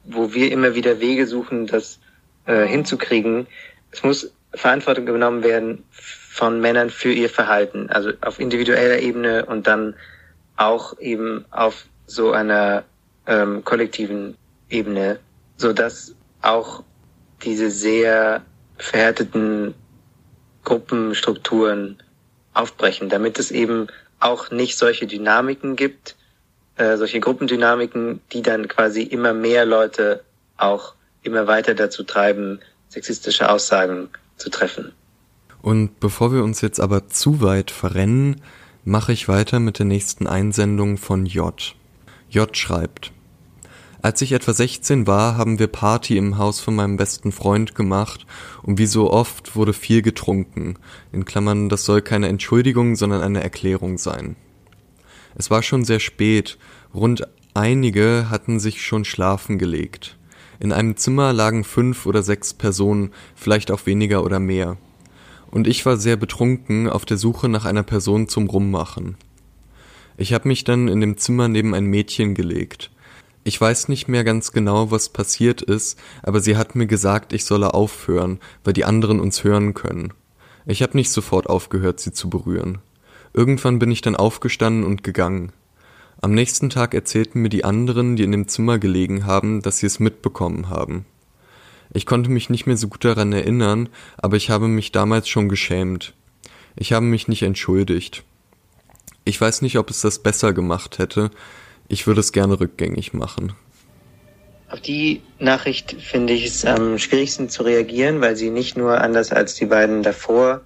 [0.03, 1.99] wo wir immer wieder Wege suchen, das
[2.45, 3.47] äh, hinzukriegen.
[3.91, 9.65] Es muss Verantwortung übernommen werden von Männern für ihr Verhalten, also auf individueller Ebene und
[9.65, 9.95] dann
[10.55, 12.83] auch eben auf so einer
[13.25, 14.37] ähm, kollektiven
[14.69, 15.19] Ebene,
[15.57, 16.13] so dass
[16.43, 16.83] auch
[17.43, 18.43] diese sehr
[18.77, 19.73] verhärteten
[20.63, 21.97] Gruppenstrukturen
[22.55, 23.87] aufbrechen, damit es eben
[24.19, 26.15] auch nicht solche Dynamiken gibt,
[26.77, 30.23] äh, solche Gruppendynamiken, die dann quasi immer mehr Leute
[30.57, 34.91] auch immer weiter dazu treiben, sexistische Aussagen zu treffen.
[35.61, 38.41] Und bevor wir uns jetzt aber zu weit verrennen,
[38.83, 41.75] mache ich weiter mit der nächsten Einsendung von J.
[42.29, 43.11] J schreibt.
[44.05, 48.27] Als ich etwa 16 war, haben wir Party im Haus von meinem besten Freund gemacht
[48.61, 50.75] und wie so oft wurde viel getrunken.
[51.11, 54.35] In Klammern, das soll keine Entschuldigung, sondern eine Erklärung sein.
[55.33, 56.59] Es war schon sehr spät,
[56.93, 60.19] rund einige hatten sich schon schlafen gelegt.
[60.59, 64.77] In einem Zimmer lagen fünf oder sechs Personen, vielleicht auch weniger oder mehr.
[65.49, 69.17] Und ich war sehr betrunken auf der Suche nach einer Person zum Rummachen.
[70.15, 72.91] Ich habe mich dann in dem Zimmer neben ein Mädchen gelegt.
[73.47, 77.45] Ich weiß nicht mehr ganz genau, was passiert ist, aber sie hat mir gesagt, ich
[77.45, 80.15] solle aufhören, weil die anderen uns hören können.
[80.65, 82.79] Ich habe nicht sofort aufgehört, sie zu berühren.
[83.33, 85.51] Irgendwann bin ich dann aufgestanden und gegangen.
[86.21, 89.85] Am nächsten Tag erzählten mir die anderen, die in dem Zimmer gelegen haben, dass sie
[89.85, 91.05] es mitbekommen haben.
[91.93, 95.49] Ich konnte mich nicht mehr so gut daran erinnern, aber ich habe mich damals schon
[95.49, 96.15] geschämt.
[96.75, 98.23] Ich habe mich nicht entschuldigt.
[99.23, 101.29] Ich weiß nicht, ob es das besser gemacht hätte.
[101.87, 103.53] Ich würde es gerne rückgängig machen.
[104.69, 109.31] Auf die Nachricht finde ich es am schwierigsten zu reagieren, weil sie nicht nur anders
[109.31, 110.61] als die beiden davor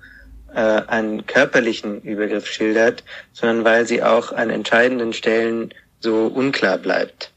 [0.53, 3.03] äh, einen körperlichen Übergriff schildert,
[3.33, 7.31] sondern weil sie auch an entscheidenden Stellen so unklar bleibt.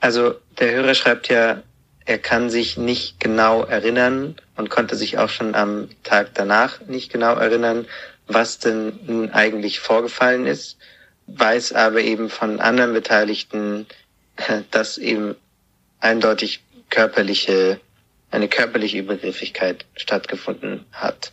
[0.00, 1.62] Also der Hörer schreibt ja,
[2.04, 7.12] er kann sich nicht genau erinnern und konnte sich auch schon am Tag danach nicht
[7.12, 7.86] genau erinnern,
[8.26, 10.76] was denn nun eigentlich vorgefallen ist,
[11.38, 13.86] weiß aber eben von anderen Beteiligten,
[14.70, 15.36] dass eben
[16.00, 17.80] eindeutig körperliche,
[18.30, 21.32] eine körperliche Übergriffigkeit stattgefunden hat.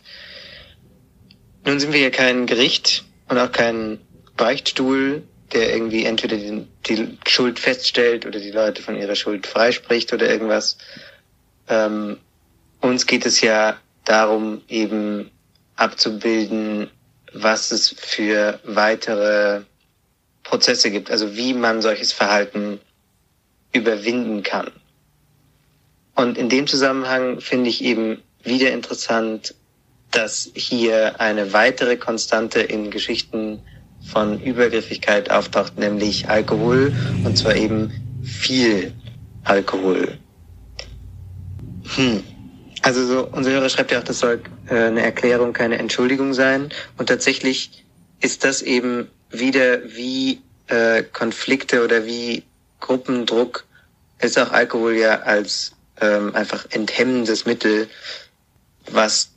[1.64, 4.00] Nun sind wir ja kein Gericht und auch kein
[4.36, 10.12] Beichtstuhl, der irgendwie entweder die, die Schuld feststellt oder die Leute von ihrer Schuld freispricht
[10.12, 10.78] oder irgendwas.
[11.68, 12.18] Ähm,
[12.80, 15.30] uns geht es ja darum, eben
[15.76, 16.90] abzubilden,
[17.32, 19.62] was es für weitere
[20.42, 22.80] Prozesse gibt, also wie man solches Verhalten
[23.72, 24.70] überwinden kann.
[26.14, 29.54] Und in dem Zusammenhang finde ich eben wieder interessant,
[30.10, 33.60] dass hier eine weitere Konstante in Geschichten
[34.04, 36.92] von Übergriffigkeit auftaucht, nämlich Alkohol,
[37.24, 38.92] und zwar eben viel
[39.44, 40.18] Alkohol.
[41.94, 42.22] Hm.
[42.82, 46.70] Also so, unser Hörer schreibt ja auch, das soll äh, eine Erklärung, keine Entschuldigung sein.
[46.96, 47.84] Und tatsächlich
[48.20, 52.44] ist das eben wieder wie äh, Konflikte oder wie
[52.80, 53.64] Gruppendruck
[54.20, 57.88] ist auch Alkohol ja als ähm, einfach enthemmendes Mittel,
[58.90, 59.30] was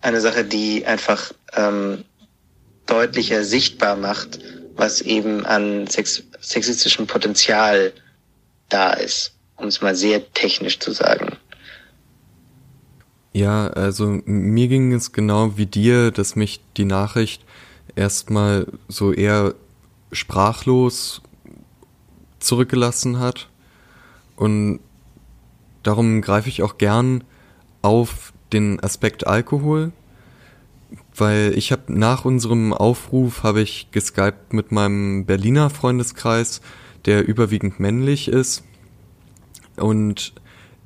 [0.00, 2.04] eine Sache, die einfach ähm,
[2.86, 4.38] deutlicher sichtbar macht,
[4.76, 7.92] was eben an sex sexistischem Potenzial
[8.68, 11.36] da ist, um es mal sehr technisch zu sagen.
[13.32, 17.42] Ja, also mir ging es genau wie dir, dass mich die Nachricht
[17.96, 19.54] erstmal so eher
[20.12, 21.22] sprachlos
[22.38, 23.48] zurückgelassen hat.
[24.36, 24.80] Und
[25.82, 27.24] darum greife ich auch gern
[27.82, 29.92] auf den Aspekt Alkohol,
[31.14, 36.60] weil ich habe nach unserem Aufruf habe ich geskypt mit meinem Berliner Freundeskreis,
[37.04, 38.64] der überwiegend männlich ist
[39.76, 40.32] und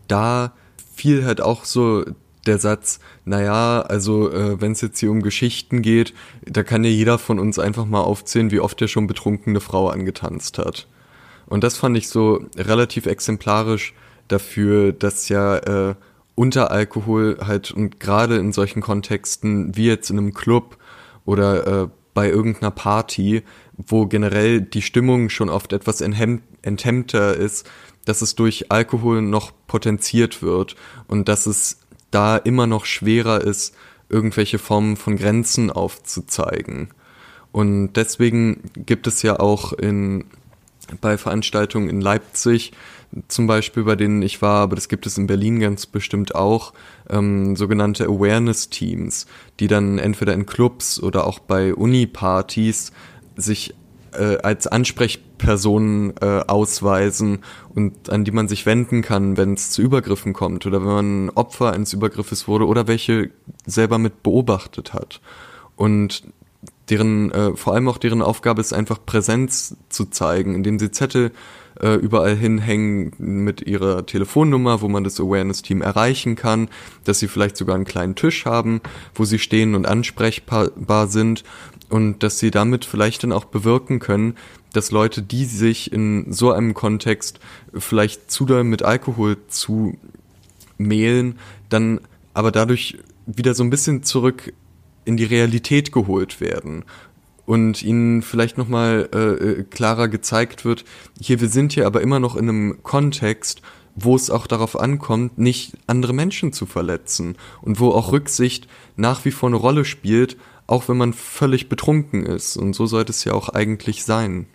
[0.07, 0.53] da
[0.95, 2.05] fiel halt auch so
[2.49, 6.91] der Satz, naja, also äh, wenn es jetzt hier um Geschichten geht, da kann ja
[6.91, 10.89] jeder von uns einfach mal aufzählen, wie oft er schon betrunkene Frau angetanzt hat.
[11.47, 13.95] Und das fand ich so relativ exemplarisch
[14.29, 15.95] dafür, dass ja äh,
[16.35, 20.77] unter Alkohol halt und gerade in solchen Kontexten wie jetzt in einem Club
[21.25, 23.43] oder äh, bei irgendeiner Party,
[23.77, 27.69] wo generell die Stimmung schon oft etwas enthemmter ist,
[28.05, 33.75] dass es durch Alkohol noch potenziert wird und dass es da immer noch schwerer ist,
[34.09, 36.89] irgendwelche Formen von Grenzen aufzuzeigen.
[37.53, 40.25] Und deswegen gibt es ja auch in,
[41.01, 42.73] bei Veranstaltungen in Leipzig,
[43.29, 46.75] zum Beispiel bei denen ich war, aber das gibt es in Berlin ganz bestimmt auch,
[47.09, 49.27] ähm, sogenannte Awareness-Teams,
[49.61, 52.93] die dann entweder in Clubs oder auch bei Uni-Partys
[53.37, 53.75] sich
[54.13, 57.41] äh, als Ansprechpersonen äh, ausweisen
[57.75, 61.31] und an die man sich wenden kann, wenn es zu Übergriffen kommt oder wenn man
[61.31, 63.31] Opfer eines Übergriffes wurde oder welche
[63.67, 65.21] selber mit beobachtet hat.
[65.77, 66.25] Und
[66.91, 71.33] deren, äh, vor allem auch deren Aufgabe ist einfach Präsenz zu zeigen, indem sie Zettel
[71.81, 76.69] äh, überall hinhängen mit ihrer Telefonnummer, wo man das Awareness-Team erreichen kann,
[77.05, 78.81] dass sie vielleicht sogar einen kleinen Tisch haben,
[79.15, 81.45] wo sie stehen und ansprechbar sind
[81.89, 84.37] und dass sie damit vielleicht dann auch bewirken können,
[84.73, 87.41] dass Leute, die sich in so einem Kontext
[87.75, 89.97] vielleicht zu doll mit Alkohol zu
[90.77, 92.01] mehlen, dann
[92.35, 94.53] aber dadurch wieder so ein bisschen zurück
[95.05, 96.85] in die Realität geholt werden
[97.47, 100.85] und ihnen vielleicht nochmal äh, äh, klarer gezeigt wird,
[101.19, 103.63] hier, wir sind hier aber immer noch in einem Kontext,
[103.95, 109.25] wo es auch darauf ankommt, nicht andere Menschen zu verletzen und wo auch Rücksicht nach
[109.25, 110.37] wie vor eine Rolle spielt,
[110.69, 112.57] auch wenn man völlig betrunken ist.
[112.57, 114.47] Und so sollte es ja auch eigentlich sein.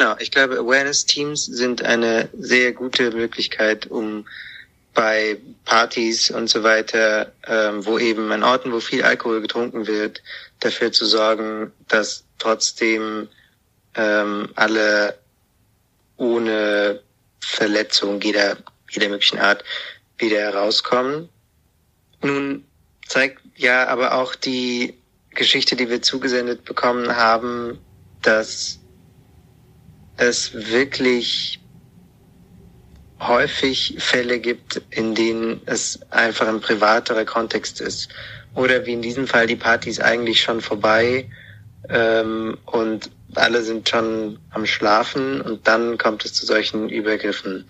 [0.00, 4.26] Ja, ich glaube, Awareness-Teams sind eine sehr gute Möglichkeit, um
[4.94, 10.22] bei Partys und so weiter, ähm, wo eben an Orten, wo viel Alkohol getrunken wird,
[10.60, 13.28] dafür zu sorgen, dass trotzdem
[13.94, 15.18] ähm, alle
[16.16, 17.00] ohne
[17.40, 18.56] Verletzung jeder,
[18.90, 19.62] jeder möglichen Art
[20.16, 21.28] wieder herauskommen.
[22.22, 22.64] Nun
[23.06, 24.97] zeigt ja, aber auch die
[25.38, 27.78] Geschichte, die wir zugesendet bekommen haben,
[28.22, 28.80] dass
[30.16, 31.60] es wirklich
[33.20, 38.08] häufig Fälle gibt, in denen es einfach ein privaterer Kontext ist.
[38.54, 41.30] Oder wie in diesem Fall, die Party ist eigentlich schon vorbei
[41.88, 47.64] ähm, und alle sind schon am Schlafen und dann kommt es zu solchen Übergriffen.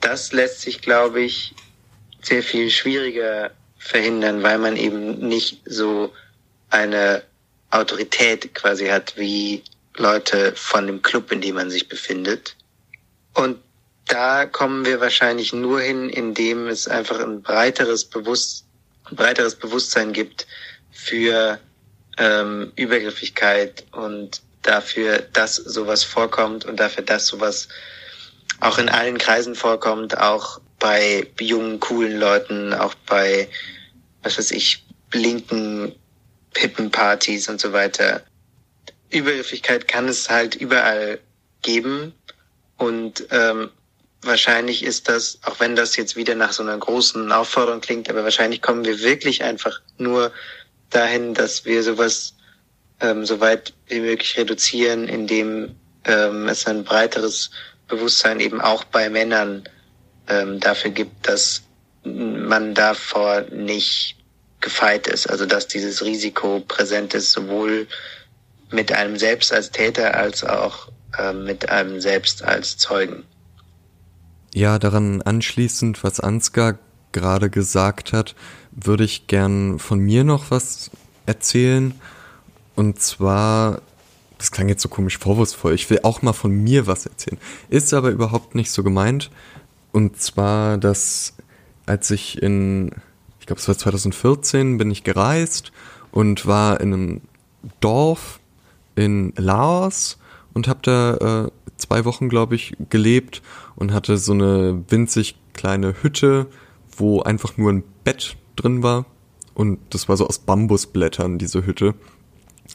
[0.00, 1.54] Das lässt sich, glaube ich,
[2.20, 6.12] sehr viel schwieriger verhindern, weil man eben nicht so
[6.74, 7.22] eine
[7.70, 9.62] Autorität quasi hat wie
[9.96, 12.56] Leute von dem Club, in dem man sich befindet.
[13.34, 13.58] Und
[14.06, 18.66] da kommen wir wahrscheinlich nur hin, indem es einfach ein breiteres, Bewusst
[19.10, 20.46] ein breiteres Bewusstsein gibt
[20.90, 21.58] für
[22.18, 27.68] ähm, Übergriffigkeit und dafür, dass sowas vorkommt und dafür, dass sowas
[28.60, 33.48] auch in allen Kreisen vorkommt, auch bei jungen, coolen Leuten, auch bei,
[34.22, 35.94] was weiß ich, linken
[36.54, 38.22] Pippenpartys und so weiter.
[39.10, 41.20] Übergriffigkeit kann es halt überall
[41.62, 42.14] geben
[42.78, 43.70] und ähm,
[44.22, 48.24] wahrscheinlich ist das, auch wenn das jetzt wieder nach so einer großen Aufforderung klingt, aber
[48.24, 50.32] wahrscheinlich kommen wir wirklich einfach nur
[50.90, 52.34] dahin, dass wir sowas
[53.00, 57.50] ähm, so weit wie möglich reduzieren, indem ähm, es ein breiteres
[57.88, 59.64] Bewusstsein eben auch bei Männern
[60.28, 61.62] ähm, dafür gibt, dass
[62.04, 64.16] man davor nicht
[64.64, 67.86] gefeit ist, also dass dieses Risiko präsent ist, sowohl
[68.72, 73.24] mit einem selbst als Täter als auch äh, mit einem selbst als Zeugen.
[74.52, 76.78] Ja, daran anschließend, was Ansgar
[77.12, 78.34] gerade gesagt hat,
[78.72, 80.90] würde ich gern von mir noch was
[81.26, 81.94] erzählen.
[82.74, 83.82] Und zwar,
[84.38, 87.38] das klang jetzt so komisch vorwurfsvoll, ich will auch mal von mir was erzählen.
[87.68, 89.30] Ist aber überhaupt nicht so gemeint.
[89.92, 91.34] Und zwar, dass
[91.86, 92.90] als ich in,
[93.44, 95.70] ich glaube es war 2014, bin ich gereist
[96.12, 97.20] und war in einem
[97.80, 98.40] Dorf
[98.96, 100.16] in Laos
[100.54, 103.42] und habe da äh, zwei Wochen, glaube ich, gelebt
[103.76, 106.46] und hatte so eine winzig kleine Hütte,
[106.96, 109.04] wo einfach nur ein Bett drin war.
[109.52, 111.88] Und das war so aus Bambusblättern, diese Hütte.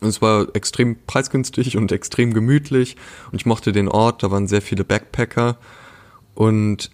[0.01, 2.95] Und es war extrem preisgünstig und extrem gemütlich.
[3.31, 5.57] Und ich mochte den Ort, da waren sehr viele Backpacker.
[6.35, 6.91] Und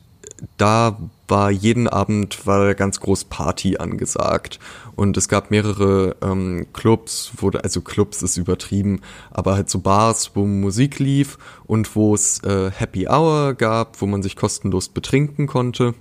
[0.58, 4.60] da war jeden Abend war ganz groß Party angesagt
[4.96, 10.32] und es gab mehrere ähm, Clubs, wo also Clubs ist übertrieben, aber halt so Bars,
[10.36, 15.48] wo Musik lief und wo es äh, Happy Hour gab, wo man sich kostenlos betrinken
[15.48, 15.94] konnte.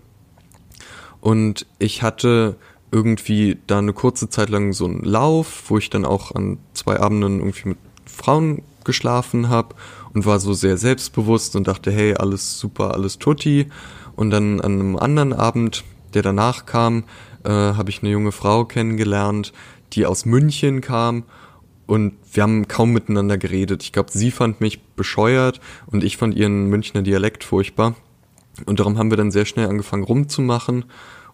[1.20, 2.56] Und ich hatte
[2.90, 7.00] irgendwie da eine kurze Zeit lang so einen Lauf, wo ich dann auch an zwei
[7.00, 9.74] Abenden irgendwie mit Frauen geschlafen habe
[10.12, 13.66] und war so sehr selbstbewusst und dachte, hey, alles super, alles tutti.
[14.16, 17.04] Und dann an einem anderen Abend, der danach kam,
[17.44, 19.52] äh, habe ich eine junge Frau kennengelernt,
[19.92, 21.24] die aus München kam
[21.86, 23.82] und wir haben kaum miteinander geredet.
[23.82, 27.94] Ich glaube, sie fand mich bescheuert und ich fand ihren Münchner Dialekt furchtbar.
[28.66, 30.84] Und darum haben wir dann sehr schnell angefangen rumzumachen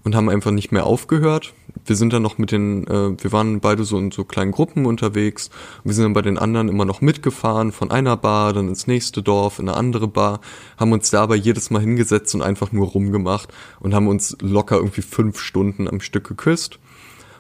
[0.04, 1.52] und haben einfach nicht mehr aufgehört.
[1.84, 4.86] Wir sind dann noch mit den, äh, wir waren beide so in so kleinen Gruppen
[4.86, 5.50] unterwegs.
[5.84, 9.22] Wir sind dann bei den anderen immer noch mitgefahren, von einer Bar dann ins nächste
[9.22, 10.40] Dorf, in eine andere Bar,
[10.78, 15.02] haben uns dabei jedes Mal hingesetzt und einfach nur rumgemacht und haben uns locker irgendwie
[15.02, 16.78] fünf Stunden am Stück geküsst.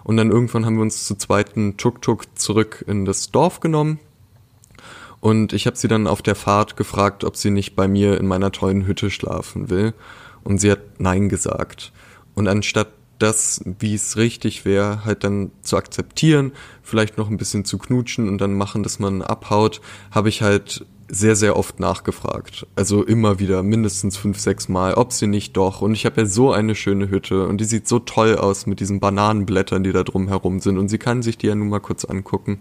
[0.04, 4.00] Und dann irgendwann haben wir uns zu zweiten Tuk-Tuk zurück in das Dorf genommen.
[5.20, 8.26] Und ich habe sie dann auf der Fahrt gefragt, ob sie nicht bei mir in
[8.26, 9.92] meiner tollen Hütte schlafen will.
[10.42, 11.92] Und sie hat Nein gesagt.
[12.40, 17.66] Und anstatt das, wie es richtig wäre, halt dann zu akzeptieren, vielleicht noch ein bisschen
[17.66, 22.66] zu knutschen und dann machen, dass man abhaut, habe ich halt sehr, sehr oft nachgefragt.
[22.76, 25.82] Also immer wieder, mindestens fünf, sechs Mal, ob sie nicht doch.
[25.82, 28.80] Und ich habe ja so eine schöne Hütte und die sieht so toll aus mit
[28.80, 30.78] diesen Bananenblättern, die da drum herum sind.
[30.78, 32.60] Und sie kann sich die ja nun mal kurz angucken.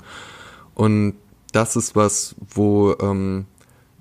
[0.75, 1.13] Und
[1.53, 3.45] das ist was, wo ähm,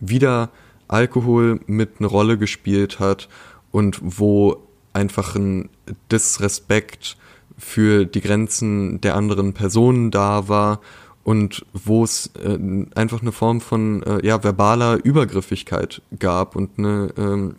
[0.01, 0.51] wieder
[0.89, 3.29] Alkohol mit eine Rolle gespielt hat
[3.71, 5.69] und wo einfach ein
[6.11, 7.17] Disrespekt
[7.57, 10.81] für die Grenzen der anderen Personen da war
[11.25, 12.59] und wo es äh,
[12.95, 17.57] einfach eine Form von äh, ja, verbaler Übergriffigkeit gab und eine ähm,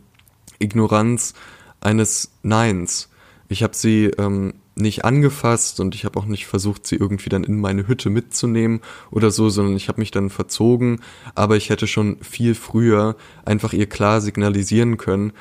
[0.58, 1.34] Ignoranz
[1.82, 3.10] eines Neins.
[3.48, 7.44] Ich habe sie ähm, nicht angefasst und ich habe auch nicht versucht, sie irgendwie dann
[7.44, 8.82] in meine Hütte mitzunehmen
[9.12, 11.02] oder so, sondern ich habe mich dann verzogen,
[11.36, 15.34] aber ich hätte schon viel früher einfach ihr klar signalisieren können,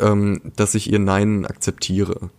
[0.00, 2.30] ähm, dass ich ihr Nein akzeptiere.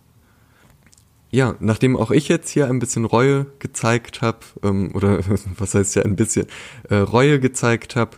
[1.30, 5.20] Ja, nachdem auch ich jetzt hier ein bisschen Reue gezeigt habe, ähm, oder
[5.58, 6.46] was heißt ja ein bisschen,
[6.88, 8.16] äh, Reue gezeigt habe,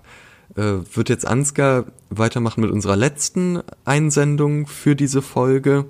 [0.57, 5.86] äh, wird jetzt Ansgar weitermachen mit unserer letzten Einsendung für diese Folge.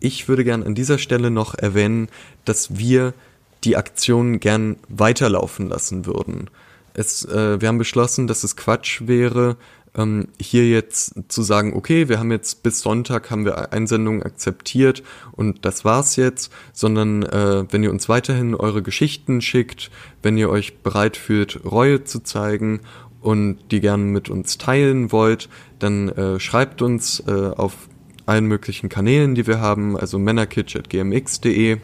[0.00, 2.08] ich würde gern an dieser Stelle noch erwähnen,
[2.44, 3.14] dass wir
[3.62, 6.50] die Aktion gern weiterlaufen lassen würden.
[6.94, 9.56] Es, äh, wir haben beschlossen, dass es Quatsch wäre,
[9.96, 15.02] ähm, hier jetzt zu sagen, okay, wir haben jetzt bis Sonntag haben wir Einsendungen akzeptiert
[15.32, 19.90] und das war's jetzt, sondern äh, wenn ihr uns weiterhin eure Geschichten schickt,
[20.22, 22.80] wenn ihr euch bereit fühlt, Reue zu zeigen
[23.20, 27.88] und die gerne mit uns teilen wollt, dann äh, schreibt uns äh, auf
[28.24, 31.78] allen möglichen Kanälen, die wir haben, also männerkitsch.gmx.de,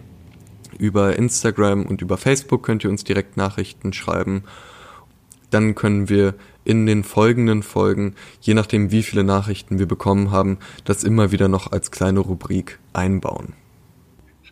[0.78, 4.44] über Instagram und über Facebook könnt ihr uns direkt Nachrichten schreiben.
[5.50, 6.34] Dann können wir
[6.64, 11.48] in den folgenden Folgen, je nachdem wie viele Nachrichten wir bekommen haben, das immer wieder
[11.48, 13.54] noch als kleine Rubrik einbauen.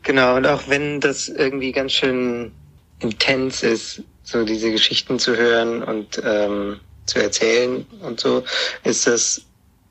[0.03, 2.53] Genau, und auch wenn das irgendwie ganz schön
[3.01, 8.45] intens ist, so diese Geschichten zu hören und ähm, zu erzählen und so,
[8.85, 9.43] ist das,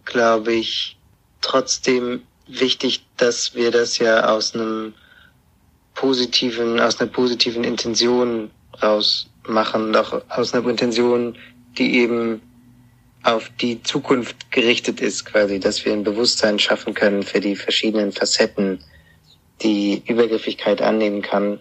[0.05, 0.97] glaube ich,
[1.41, 4.93] trotzdem wichtig, dass wir das ja aus einem
[5.93, 8.51] positiven, aus einer positiven Intention
[8.81, 11.35] raus machen, doch aus einer Intention,
[11.77, 12.41] die eben
[13.23, 18.11] auf die Zukunft gerichtet ist, quasi, dass wir ein Bewusstsein schaffen können für die verschiedenen
[18.11, 18.83] Facetten,
[19.61, 21.59] die Übergriffigkeit annehmen kann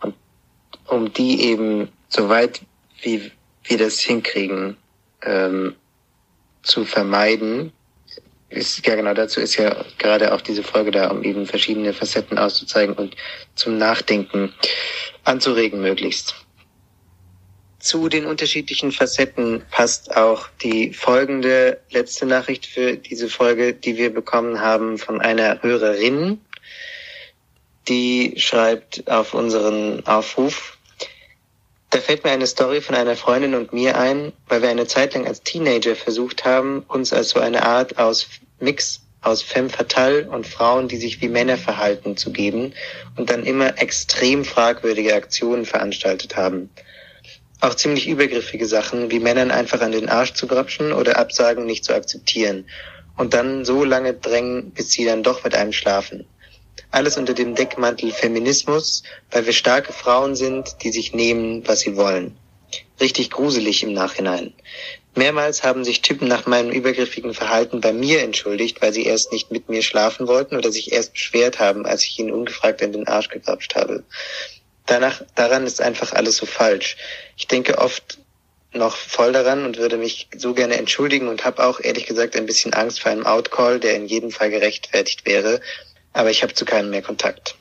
[0.00, 0.14] und
[0.86, 2.60] um die eben so weit
[3.00, 3.30] wie
[3.64, 4.76] wir das hinkriegen
[5.22, 5.74] ähm,
[6.62, 7.72] zu vermeiden.
[8.50, 12.38] Ist, ja genau dazu ist ja gerade auch diese Folge da, um eben verschiedene Facetten
[12.38, 13.14] auszuzeigen und
[13.54, 14.52] zum Nachdenken
[15.24, 16.34] anzuregen möglichst.
[17.80, 24.12] Zu den unterschiedlichen Facetten passt auch die folgende letzte Nachricht für diese Folge, die wir
[24.12, 26.40] bekommen haben von einer Hörerin.
[27.86, 30.76] Die schreibt auf unseren Aufruf,
[31.90, 35.14] da fällt mir eine Story von einer Freundin und mir ein, weil wir eine Zeit
[35.14, 38.26] lang als Teenager versucht haben, uns als so eine Art aus
[38.60, 42.74] Mix aus femme fatale und Frauen, die sich wie Männer verhalten, zu geben
[43.16, 46.70] und dann immer extrem fragwürdige Aktionen veranstaltet haben.
[47.60, 51.84] Auch ziemlich übergriffige Sachen, wie Männern einfach an den Arsch zu grapschen oder Absagen nicht
[51.84, 52.68] zu akzeptieren.
[53.16, 56.24] Und dann so lange drängen, bis sie dann doch mit einem schlafen.
[56.92, 59.02] Alles unter dem Deckmantel Feminismus,
[59.32, 62.36] weil wir starke Frauen sind, die sich nehmen, was sie wollen.
[63.00, 64.54] Richtig gruselig im Nachhinein.
[65.16, 69.50] Mehrmals haben sich Typen nach meinem übergriffigen Verhalten bei mir entschuldigt, weil sie erst nicht
[69.50, 73.08] mit mir schlafen wollten oder sich erst beschwert haben, als ich ihnen ungefragt an den
[73.08, 74.04] Arsch gegrapscht habe
[74.88, 76.96] danach, daran ist einfach alles so falsch.
[77.36, 78.18] Ich denke oft
[78.72, 82.46] noch voll daran und würde mich so gerne entschuldigen und habe auch ehrlich gesagt ein
[82.46, 85.60] bisschen Angst vor einem Outcall, der in jedem Fall gerechtfertigt wäre,
[86.12, 87.56] aber ich habe zu keinem mehr Kontakt.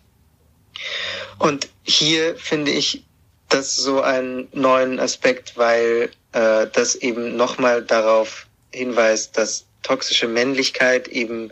[1.40, 3.04] Und hier finde ich
[3.50, 11.08] das so einen neuen Aspekt, weil äh, das eben nochmal darauf hinweist, dass toxische Männlichkeit
[11.08, 11.52] eben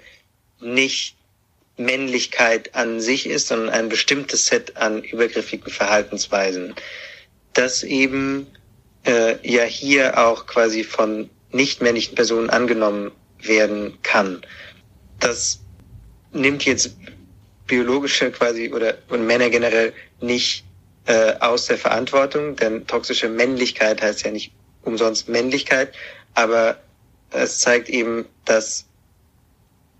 [0.59, 1.15] nicht
[1.77, 6.73] Männlichkeit an sich ist, sondern ein bestimmtes Set an übergriffigen Verhaltensweisen,
[7.53, 8.47] das eben
[9.05, 13.11] äh, ja hier auch quasi von nicht-männlichen Personen angenommen
[13.41, 14.41] werden kann.
[15.19, 15.59] Das
[16.31, 16.95] nimmt jetzt
[17.67, 20.65] biologische quasi oder und Männer generell nicht
[21.07, 24.51] äh, aus der Verantwortung, denn toxische Männlichkeit heißt ja nicht
[24.83, 25.93] umsonst Männlichkeit,
[26.35, 26.79] aber
[27.31, 28.85] es zeigt eben, dass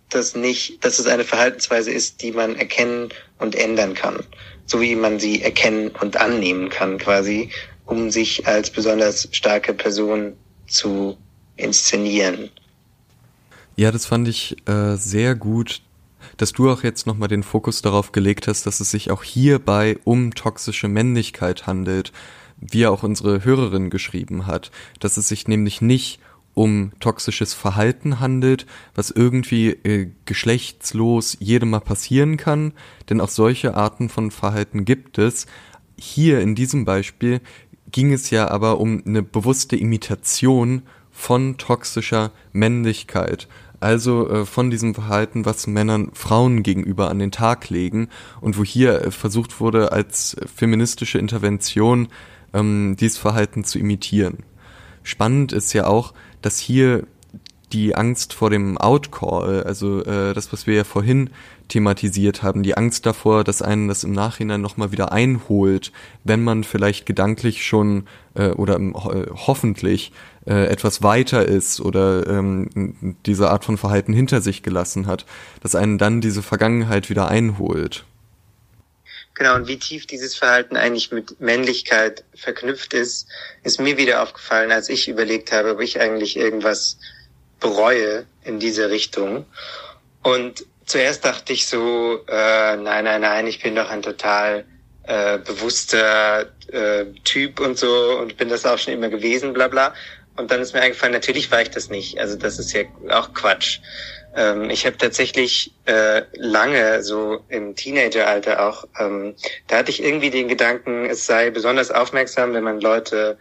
[0.10, 4.20] das nicht, dass es eine Verhaltensweise ist, die man erkennen und ändern kann.
[4.66, 7.49] So wie man sie erkennen und annehmen kann, quasi,
[7.86, 10.34] um sich als besonders starke Person
[10.68, 11.18] zu
[11.58, 12.49] inszenieren.
[13.76, 15.82] Ja, das fand ich äh, sehr gut,
[16.38, 19.97] dass du auch jetzt nochmal den Fokus darauf gelegt hast, dass es sich auch hierbei
[20.03, 22.12] um toxische Männlichkeit handelt,
[22.58, 26.20] wie auch unsere Hörerin geschrieben hat, dass es sich nämlich nicht
[26.56, 32.74] um toxisches Verhalten handelt, was irgendwie äh, geschlechtslos jedem mal passieren kann,
[33.10, 35.45] denn auch solche Arten von Verhalten gibt es.
[35.97, 37.41] Hier in diesem Beispiel
[37.91, 40.82] ging es ja aber um eine bewusste Imitation
[41.12, 43.47] von toxischer Männlichkeit,
[43.82, 48.10] also äh, von diesem Verhalten, was Männern Frauen gegenüber an den Tag legen
[48.41, 52.08] und wo hier äh, versucht wurde, als feministische Intervention
[52.53, 54.39] ähm, dieses Verhalten zu imitieren.
[55.03, 56.14] Spannend ist ja auch,
[56.46, 57.08] dass hier
[57.74, 61.32] die Angst vor dem Outcall, also äh, das, was wir ja vorhin
[61.70, 65.91] thematisiert haben, die Angst davor, dass einen das im Nachhinein nochmal wieder einholt,
[66.24, 68.04] wenn man vielleicht gedanklich schon
[68.36, 70.12] äh, oder äh, hoffentlich
[70.46, 75.26] äh, etwas weiter ist oder ähm, diese Art von Verhalten hinter sich gelassen hat,
[75.62, 78.06] dass einen dann diese Vergangenheit wieder einholt.
[79.36, 83.28] Genau, und wie tief dieses Verhalten eigentlich mit Männlichkeit verknüpft ist,
[83.64, 86.98] ist mir wieder aufgefallen, als ich überlegt habe, ob ich eigentlich irgendwas
[87.60, 89.46] bereue in diese Richtung.
[90.24, 94.66] Und zuerst dachte ich so, äh, nein, nein, nein, ich bin doch ein total
[95.04, 99.94] äh, bewusster äh, Typ und so und bin das auch schon immer gewesen, bla bla.
[100.38, 102.20] Und dann ist mir eingefallen, natürlich war ich das nicht.
[102.20, 103.80] Also das ist ja auch Quatsch.
[104.36, 109.36] Ähm, ich habe tatsächlich äh, lange, so im Teenageralter auch, ähm,
[109.68, 113.38] da hatte ich irgendwie den Gedanken, es sei besonders aufmerksam, wenn man Leute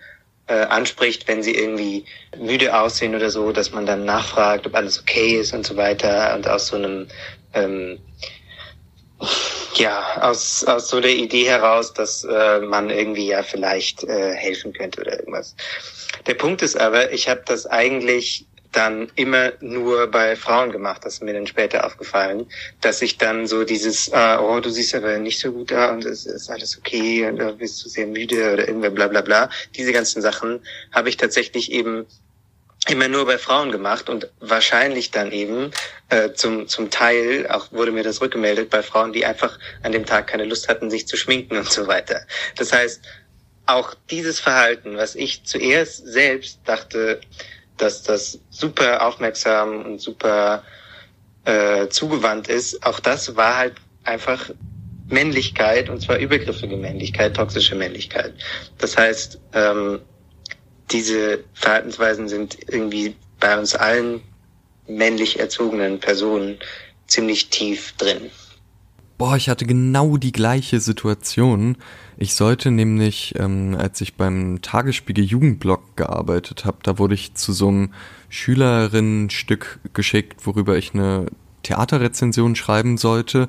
[0.47, 2.05] äh, anspricht, wenn sie irgendwie
[2.39, 6.35] müde aussehen oder so, dass man dann nachfragt, ob alles okay ist und so weiter.
[6.35, 7.09] Und aus so einem
[7.55, 7.99] ähm,
[9.75, 14.73] ja, aus, aus so der Idee heraus, dass äh, man irgendwie ja vielleicht äh, helfen
[14.73, 15.57] könnte oder irgendwas.
[16.27, 21.05] Der Punkt ist aber, ich habe das eigentlich dann immer nur bei Frauen gemacht.
[21.05, 22.47] Das ist mir dann später aufgefallen,
[22.81, 26.05] dass ich dann so dieses, äh, oh, du siehst aber nicht so gut da und
[26.05, 29.51] es ist alles okay und du bist du sehr müde oder irgendwer bla bla bla.
[29.77, 30.61] Diese ganzen Sachen
[30.93, 32.07] habe ich tatsächlich eben
[32.89, 35.71] immer nur bei Frauen gemacht und wahrscheinlich dann eben
[36.11, 40.05] äh, zum, zum Teil, auch wurde mir das rückgemeldet, bei Frauen, die einfach an dem
[40.05, 42.21] Tag keine Lust hatten, sich zu schminken und so weiter.
[42.57, 43.01] Das heißt,
[43.67, 47.21] auch dieses Verhalten, was ich zuerst selbst dachte,
[47.77, 50.63] dass das super aufmerksam und super
[51.45, 54.51] äh, zugewandt ist, auch das war halt einfach
[55.09, 58.35] Männlichkeit und zwar übergriffige Männlichkeit, toxische Männlichkeit.
[58.79, 60.01] Das heißt, ähm,
[60.91, 64.23] diese Verhaltensweisen sind irgendwie bei uns allen
[64.87, 66.59] männlich erzogenen Personen
[67.07, 68.31] ziemlich tief drin.
[69.19, 71.77] Boah, ich hatte genau die gleiche Situation.
[72.17, 77.53] Ich sollte nämlich, ähm, als ich beim Tagesspiegel Jugendblog gearbeitet habe, da wurde ich zu
[77.53, 77.91] so einem
[78.29, 81.27] Schülerinnenstück geschickt, worüber ich eine
[81.63, 83.49] Theaterrezension schreiben sollte.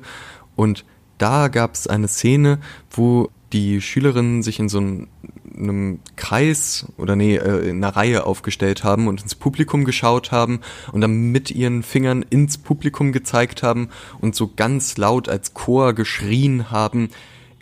[0.56, 0.84] Und
[1.18, 2.58] da gab es eine Szene,
[2.90, 8.84] wo die Schülerinnen sich in so einem Kreis oder nee, äh, in einer Reihe aufgestellt
[8.84, 10.60] haben und ins Publikum geschaut haben
[10.92, 13.88] und dann mit ihren Fingern ins Publikum gezeigt haben
[14.20, 17.08] und so ganz laut als Chor geschrien haben,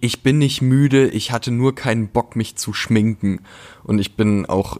[0.05, 3.41] ich bin nicht müde, ich hatte nur keinen Bock, mich zu schminken.
[3.85, 4.79] Und ich bin auch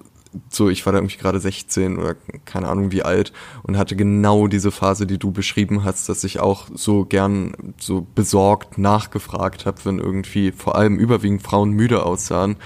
[0.51, 4.49] so, ich war da irgendwie gerade 16 oder keine Ahnung wie alt und hatte genau
[4.49, 9.85] diese Phase, die du beschrieben hast, dass ich auch so gern so besorgt nachgefragt habe,
[9.85, 12.57] wenn irgendwie vor allem überwiegend Frauen müde aussahen.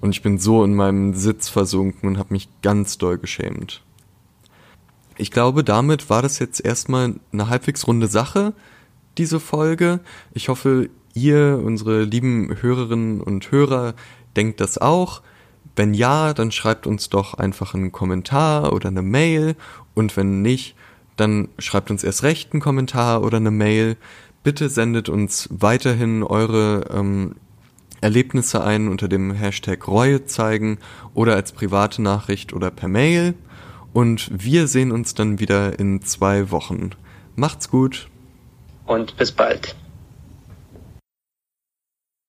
[0.00, 3.82] Und ich bin so in meinem Sitz versunken und habe mich ganz doll geschämt.
[5.16, 8.54] Ich glaube, damit war das jetzt erstmal eine halbwegs runde Sache,
[9.18, 10.00] diese Folge.
[10.32, 10.88] Ich hoffe,
[11.18, 13.94] ihr, unsere lieben Hörerinnen und Hörer,
[14.36, 15.22] denkt das auch.
[15.76, 19.54] Wenn ja, dann schreibt uns doch einfach einen Kommentar oder eine Mail.
[19.94, 20.74] Und wenn nicht,
[21.16, 23.96] dann schreibt uns erst recht einen Kommentar oder eine Mail.
[24.42, 27.34] Bitte sendet uns weiterhin eure ähm,
[28.00, 30.78] Erlebnisse ein unter dem Hashtag Reue zeigen
[31.14, 33.34] oder als private Nachricht oder per Mail.
[33.92, 36.90] Und wir sehen uns dann wieder in zwei Wochen.
[37.34, 38.08] Macht's gut.
[38.86, 39.74] Und bis bald.